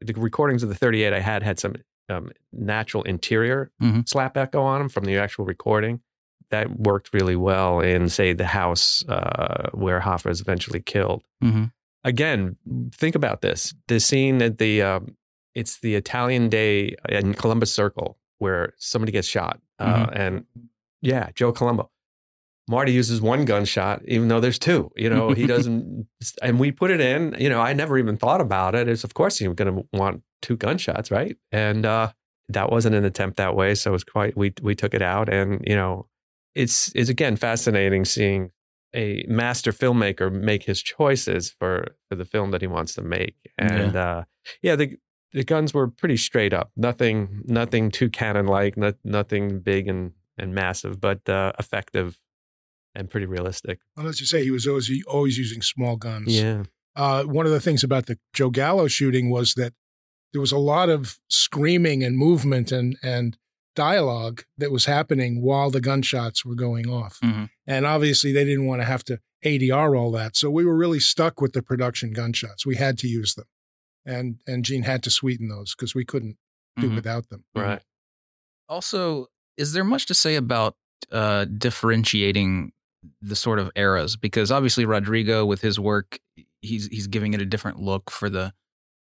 [0.00, 1.76] The recordings of the 38 I had had some
[2.08, 4.08] um, natural interior Mhm.
[4.08, 6.00] slap echo on them from the actual recording.
[6.50, 11.24] That worked really well in, say, the house uh, where Hoffa is eventually killed.
[11.42, 11.64] Mm-hmm.
[12.04, 12.56] Again,
[12.92, 15.16] think about this: the scene at the um,
[15.54, 20.44] it's the Italian Day in Columbus Circle where somebody gets shot, uh, and
[21.02, 21.90] yeah, Joe Colombo.
[22.68, 24.90] Marty uses one gunshot, even though there's two.
[24.96, 26.06] You know, he doesn't,
[26.42, 27.36] and we put it in.
[27.38, 28.88] You know, I never even thought about it.
[28.88, 31.36] It's of course you're going to want two gunshots, right?
[31.52, 32.12] And uh,
[32.48, 34.36] that wasn't an attempt that way, so it was quite.
[34.36, 36.06] We we took it out, and you know,
[36.56, 38.50] it's it's again fascinating seeing
[38.94, 43.36] a master filmmaker make his choices for for the film that he wants to make,
[43.58, 44.24] and yeah, uh,
[44.62, 44.96] yeah the
[45.32, 50.12] the guns were pretty straight up, nothing nothing too canon like, not, nothing big and
[50.38, 52.18] and massive, but uh, effective
[52.94, 53.80] and pretty realistic.
[53.96, 56.40] Well, as you say, he was always always using small guns.
[56.40, 56.64] Yeah.
[56.94, 59.74] Uh, one of the things about the Joe Gallo shooting was that
[60.32, 63.36] there was a lot of screaming and movement and and
[63.76, 67.20] dialogue that was happening while the gunshots were going off.
[67.22, 67.44] Mm-hmm.
[67.68, 70.98] And obviously, they didn't want to have to ADR all that, so we were really
[70.98, 72.66] stuck with the production gunshots.
[72.66, 73.44] We had to use them,
[74.04, 76.36] and and Gene had to sweeten those because we couldn't
[76.80, 76.94] do Mhm.
[76.96, 77.44] without them.
[77.54, 77.80] Right.
[78.68, 80.74] Also, is there much to say about
[81.12, 82.72] uh, differentiating
[83.20, 84.16] the sort of eras?
[84.16, 86.18] Because obviously, Rodrigo, with his work,
[86.60, 88.52] he's he's giving it a different look for the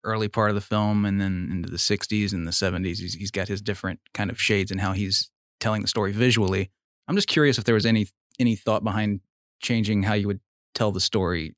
[0.08, 3.30] early part of the film, and then into the '60s and the '70s, he's he's
[3.30, 5.30] got his different kind of shades and how he's
[5.60, 6.70] telling the story visually.
[7.06, 8.08] I'm just curious if there was any
[8.40, 9.20] any thought behind
[9.60, 10.40] changing how you would
[10.74, 11.54] tell the story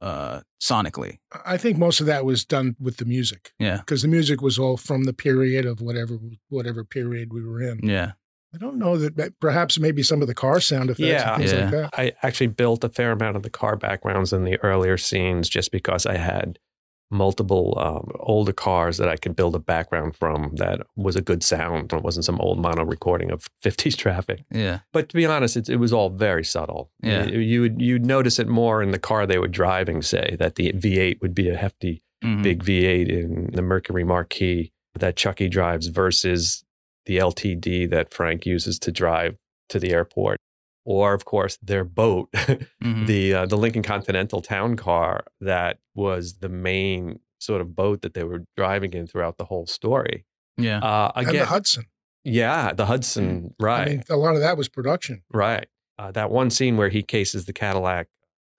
[0.00, 1.18] uh, sonically.
[1.44, 4.58] I think most of that was done with the music Yeah, because the music was
[4.58, 6.18] all from the period of whatever
[6.48, 7.80] whatever period we were in.
[7.82, 8.12] yeah,
[8.54, 11.34] I don't know that, that perhaps maybe some of the car sound effects Yeah.
[11.34, 11.60] and things Yeah.
[11.64, 11.90] like that.
[11.98, 15.70] I actually built a fair amount of the car backgrounds in the earlier scenes just
[15.72, 16.58] because I had
[17.10, 21.42] multiple um, older cars that I could build a background from that was a good
[21.42, 21.92] sound.
[21.92, 24.44] It wasn't some old mono recording of 50s traffic.
[24.52, 26.90] yeah, But to be honest, it, it was all very subtle.
[27.02, 27.24] Yeah.
[27.26, 30.54] You, you would you'd notice it more in the car they were driving, say, that
[30.54, 32.42] the V8 would be a hefty Mhm.
[32.42, 36.62] big V8 in the Mercury Marquis that Chucky drives versus
[37.06, 39.36] the LTD that Frank uses to drive
[39.70, 40.36] to the airport.
[40.84, 42.30] Or, of course, their boat,
[42.82, 43.06] Mhm.
[43.06, 48.14] the uh, the Lincoln Continental town car that was the main sort of boat that
[48.14, 50.24] they were driving in throughout the whole story.
[50.58, 51.84] yeah, Uh, and the again, Hudson.
[52.24, 53.88] yeah, the Hudson, right?
[53.88, 55.22] I mean, a lot of that was production.
[55.32, 55.66] Right.
[55.98, 58.08] Uh, that one scene where he cases the Cadillac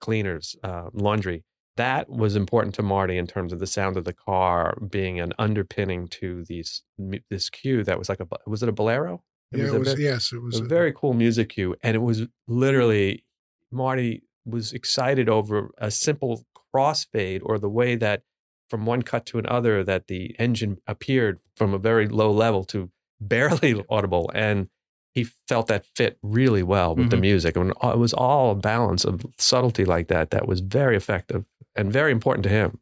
[0.00, 1.44] cleaners, uh, laundry,
[1.76, 5.32] that was important to Marty in terms of the sound of the car being an
[5.38, 6.82] underpinning to these
[7.30, 9.22] this cue that was like a was it a bolero?
[9.60, 9.92] Yeah, a it was.
[9.94, 10.60] ve- yes, it was.
[10.60, 13.24] a- very cool music cue, and it was literally
[13.70, 16.44] Marty was excited over a simple
[16.74, 18.22] crossfade or the way that
[18.70, 22.90] from one cut to another that the engine appeared from a very low level to
[23.20, 24.68] barely audible and
[25.14, 27.20] he felt that fit really well with the Mhm.
[27.20, 31.44] music and it was all a balance of subtlety like that that was very effective
[31.76, 32.80] and very important to him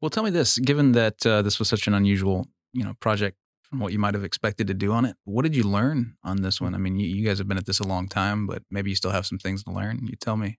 [0.00, 3.36] Well, tell me this: given that uh, this was such an unusual, you know, project
[3.68, 6.42] from what you might have expected to do on it, what did you learn on
[6.42, 6.74] this one?
[6.74, 8.96] I mean, you, you guys have been at this a long time, but maybe you
[8.96, 10.06] still have some things to learn.
[10.06, 10.58] You tell me.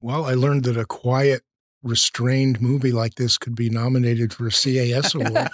[0.00, 1.42] well, I learned that a quiet,
[1.82, 5.48] restrained movie like this could be nominated for a CAS award.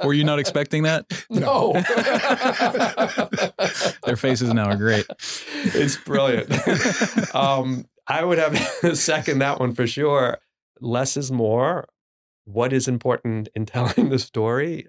[0.04, 1.06] Were you not expecting that?
[1.30, 1.72] No.
[4.06, 5.04] Their faces now are great.
[5.64, 6.50] it's brilliant.
[7.34, 8.56] um, I would have
[8.96, 10.38] second that one for sure.
[10.80, 11.88] Less is more.
[12.44, 14.86] What is important in telling the story?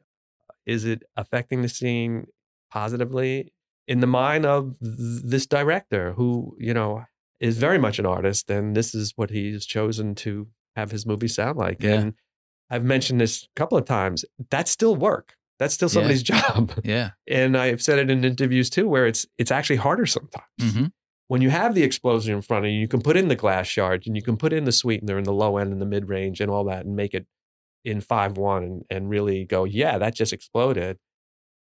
[0.66, 2.28] Is it affecting the scene
[2.72, 3.54] positively
[3.88, 7.04] in the mind of this director who, you know,
[7.40, 11.28] is very much an artist and this is what he's chosen to have his movie
[11.28, 11.82] sound like.
[11.82, 11.94] Yeah.
[11.94, 12.14] And
[12.70, 14.26] I've mentioned this a couple of times.
[14.50, 15.36] That's still work.
[15.60, 15.94] That's still Yeah.
[15.94, 16.72] somebody's job.
[16.84, 17.12] Yeah.
[17.28, 20.46] And I've said it in interviews too, where it's it's actually harder sometimes.
[20.62, 20.86] hmm
[21.28, 23.68] When you have the explosion in front of you, you can put in the glass
[23.68, 26.10] shards and you can put in the sweetener in the low end and the mid
[26.10, 27.26] range and all that and make it
[27.86, 30.98] in five one and, and really go, yeah, that just exploded.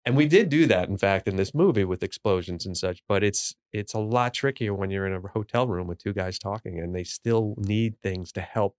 [0.05, 3.03] And we did do that, in fact, in this movie with explosions and such.
[3.09, 6.39] But it's it's a lot trickier when you're in a hotel room with two guys
[6.39, 8.77] talking and they still need things to help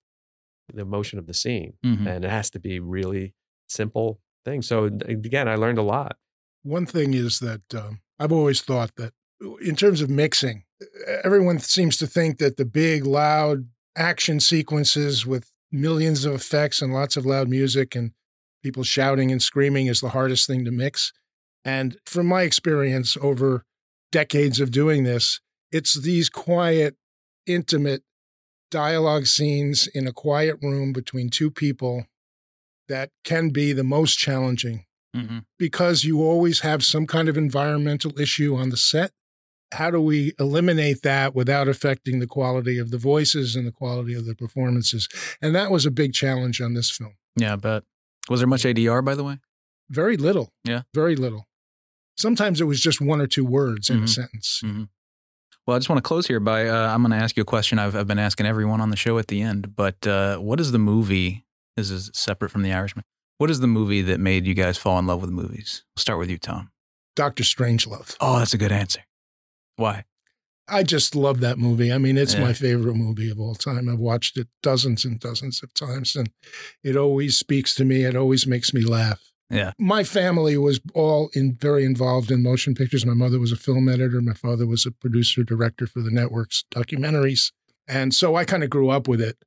[0.74, 1.74] the emotion of the scene.
[1.84, 3.34] hmm And it has to be really
[3.68, 4.68] simple things.
[4.68, 6.16] So again, I learned a lot.
[6.64, 9.14] One thing is that um, I've always thought that
[9.62, 10.64] in terms of mixing,
[11.24, 16.94] everyone seems to think that the big, loud action sequences with millions of effects and
[16.94, 18.12] lots of loud music and
[18.64, 21.14] people shouting and screaming is the hardest thing to mix.
[21.66, 23.66] And from my experience over
[24.12, 25.42] decades of doing this,
[25.72, 26.96] it's these quiet,
[27.46, 28.04] intimate
[28.72, 32.06] dialogue scenes in a quiet room between two people
[32.88, 35.40] that can be the most challenging Mm-hmm.
[35.58, 39.12] because you always have some kind of environmental issue on the set.
[39.74, 44.14] How do we eliminate that without affecting the quality of the voices and the quality
[44.14, 45.10] of the performances?
[45.42, 47.14] And that was a big challenge on this film.
[47.36, 47.84] Yeah, I bet.
[48.30, 49.40] Was there much ADR, by the way?
[49.90, 50.52] Very little.
[50.64, 50.84] Yeah.
[50.94, 51.48] Very little.
[52.18, 54.10] Sometimes it was just one or two words in a Mhm.
[54.10, 54.64] sentence.
[55.66, 57.46] Well, I just want to close here by uh, I'm going to ask you a
[57.46, 59.76] question I've, I've been asking everyone on the show at the end.
[59.76, 61.46] But uh, what is the movie?
[61.76, 63.04] This is separate from The Irishman.
[63.38, 65.84] What is the movie that made you guys fall in love with movies?
[65.96, 66.72] We'll start with you, Tom.
[67.16, 67.44] Dr.
[67.44, 68.16] Strangelove.
[68.20, 69.02] Oh, that's a good answer.
[69.78, 70.04] Why?
[70.68, 71.94] I just love that movie.
[71.94, 72.42] I mean, it's Yeah.
[72.42, 73.88] my favorite movie of all time.
[73.88, 76.30] I've watched it dozens and dozens of times, and
[76.84, 78.04] it always speaks to me.
[78.04, 79.22] It always makes me laugh.
[79.50, 79.72] Yeah.
[79.80, 83.06] My family was all in very involved in motion pictures.
[83.06, 84.22] My mother was a film editor.
[84.22, 87.54] My father was a producer director for the network's documentaries,
[87.88, 89.38] and so I kind of grew up with it.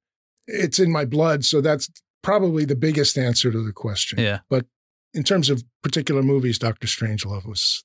[0.47, 1.91] It's in my blood, so that's
[2.22, 4.18] probably the biggest answer to the question.
[4.18, 4.39] Yeah.
[4.49, 4.64] But
[5.12, 7.85] in terms of particular movies, Doctor Strangelove was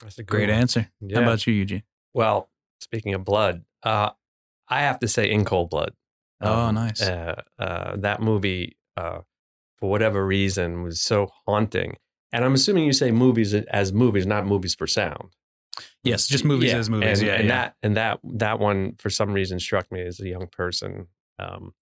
[0.00, 0.58] That's a Great one.
[0.58, 0.90] answer.
[1.00, 1.18] Yeah.
[1.18, 1.82] How about you, Eugene?
[2.14, 4.10] Well, speaking of blood, uh,
[4.68, 5.92] I have to say In Cold Blood.
[6.40, 7.02] Oh, nice.
[7.02, 9.20] Uh, uh, that movie, uh,
[9.78, 11.96] for whatever reason, was so haunting.
[12.32, 15.34] And I'm assuming you say movies as movies, not movies for sound.
[16.02, 17.18] Yes, just movies Yeah, as movies.
[17.18, 17.54] And, yeah, and yeah.
[17.54, 21.08] that and that that one for some reason struck me as a young person.
[21.38, 21.72] Um,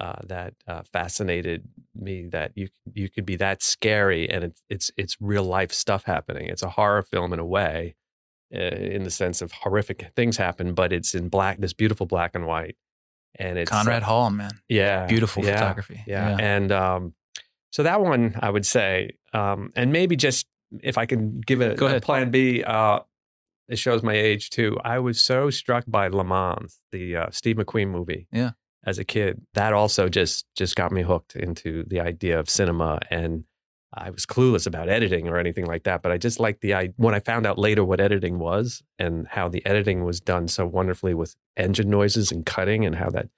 [0.00, 4.90] uh, that uh, fascinated me that you you could be that scary and it's it's
[4.96, 6.46] it's real life stuff happening.
[6.48, 7.94] It's a horror film in a way,
[8.54, 12.34] uh, in the sense of horrific things happen, but it's in black, this beautiful black
[12.34, 12.76] and white,
[13.38, 14.52] and it's Conrad Hall, man.
[14.68, 16.02] yeah, Beautiful yeah, photography.
[16.06, 16.36] yeah.
[16.40, 17.14] And um,
[17.72, 20.46] so that one, I would say, um, and maybe just
[20.82, 22.02] if I can give a, Go a ahead.
[22.02, 23.00] plan B, uh,
[23.68, 24.78] it shows my age too.
[24.84, 28.26] I was so struck by Le Mans, the uh, Steve McQueen movie.
[28.32, 28.50] Yeah.
[28.84, 32.98] As a kid, that also just just got me hooked into the idea of cinema,
[33.10, 33.44] and
[33.92, 36.02] I was clueless about editing or anything like that.
[36.02, 39.26] But I just liked the I when I found out later what editing was and
[39.28, 43.28] how the editing was done so wonderfully with engine noises and cutting, and how that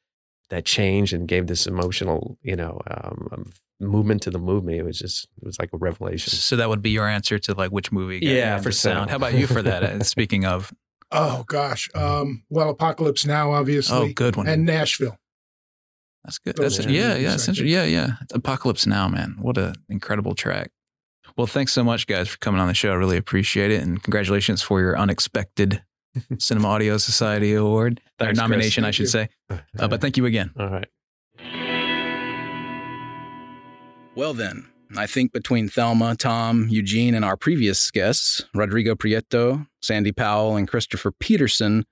[0.53, 4.77] that changed and gave this emotional, you know, um, um, movement to the movie.
[4.77, 6.31] It was just, it was like a revelation.
[6.31, 8.19] So that would be your answer to like which movie?
[8.21, 9.09] got Yeah, for sound.
[9.09, 9.83] How about you for that?
[9.83, 10.73] Uh, Speaking of,
[11.11, 11.89] oh gosh.
[11.95, 14.47] Um, well, Apocalypse Now, obviously, oh, good one.
[14.47, 15.17] and Nashville.
[16.25, 16.57] That's good.
[16.57, 18.11] That's are yeah, the yeah, essentially, yeah, yeah.
[18.21, 19.37] It's Apocalypse Now, man.
[19.41, 20.71] What an incredible track.
[21.37, 22.91] Well, thanks so much, guys, for coming on the show.
[22.93, 25.83] I really appreciate it, and congratulations for your unexpected
[26.39, 28.49] Cinema Audio Society Award or Thanks, Kris.
[28.49, 29.09] nomination, I should you.
[29.09, 29.29] say.
[29.79, 30.51] Uh, but thank you again.
[30.59, 30.89] all right.
[34.15, 40.13] Well, then, I think between Thelma, Tom, Eugene, and our previous guests, Rodrigo Prieto, Sandy
[40.13, 41.85] Powell, and Christopher Peterson,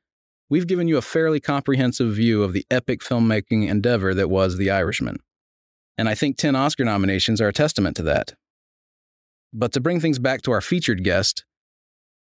[0.50, 4.70] we've given you a fairly comprehensive view of the epic filmmaking endeavor that was The
[4.70, 5.20] Irishman.
[5.96, 8.34] And I think 10 Oscar nominations are a testament to that.
[9.52, 11.44] But to bring things back to our featured guest,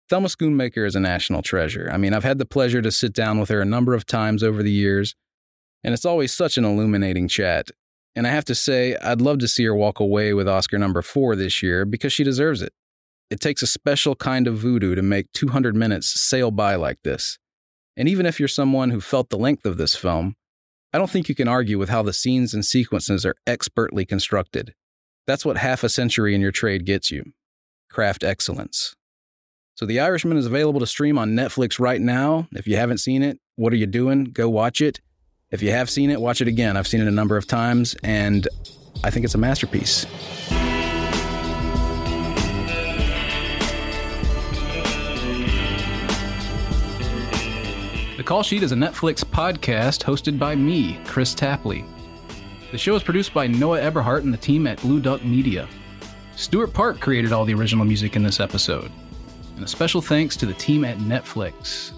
[0.09, 1.89] Thelma Schoonmaker is a national treasure.
[1.91, 4.43] I mean, I've had the pleasure to sit down with her a number of times
[4.43, 5.15] over the years,
[5.83, 7.71] and it's always such an illuminating chat.
[8.15, 11.01] And I have to say, I'd love to see her walk away with Oscar number
[11.01, 12.73] four this year because she deserves it.
[13.29, 17.37] It takes a special kind of voodoo to make 200 minutes sail by like this.
[17.97, 20.35] And even if you're someone who felt the length of this film,
[20.93, 24.73] I don't think you can argue with how the scenes and sequences are expertly constructed.
[25.25, 27.33] That's what half a century in your trade gets you
[27.89, 28.95] craft excellence.
[29.75, 32.47] So, The Irishman is available to stream on Netflix right now.
[32.51, 34.25] If you haven't seen it, what are you doing?
[34.25, 35.01] Go watch it.
[35.51, 36.77] If you have seen it, watch it again.
[36.77, 38.47] I've seen it a number of times, and
[39.03, 40.05] I think it's a masterpiece.
[48.27, 51.85] Call Sheet is a Netflix podcast hosted by me, Kris Tapley.
[52.73, 55.65] The show is produced by Noah Eberhart and the team at Blue Duck Media.
[56.35, 58.91] Stuart Park created all the original music in this episode.
[59.55, 61.93] And a special thanks to the team at Netflix.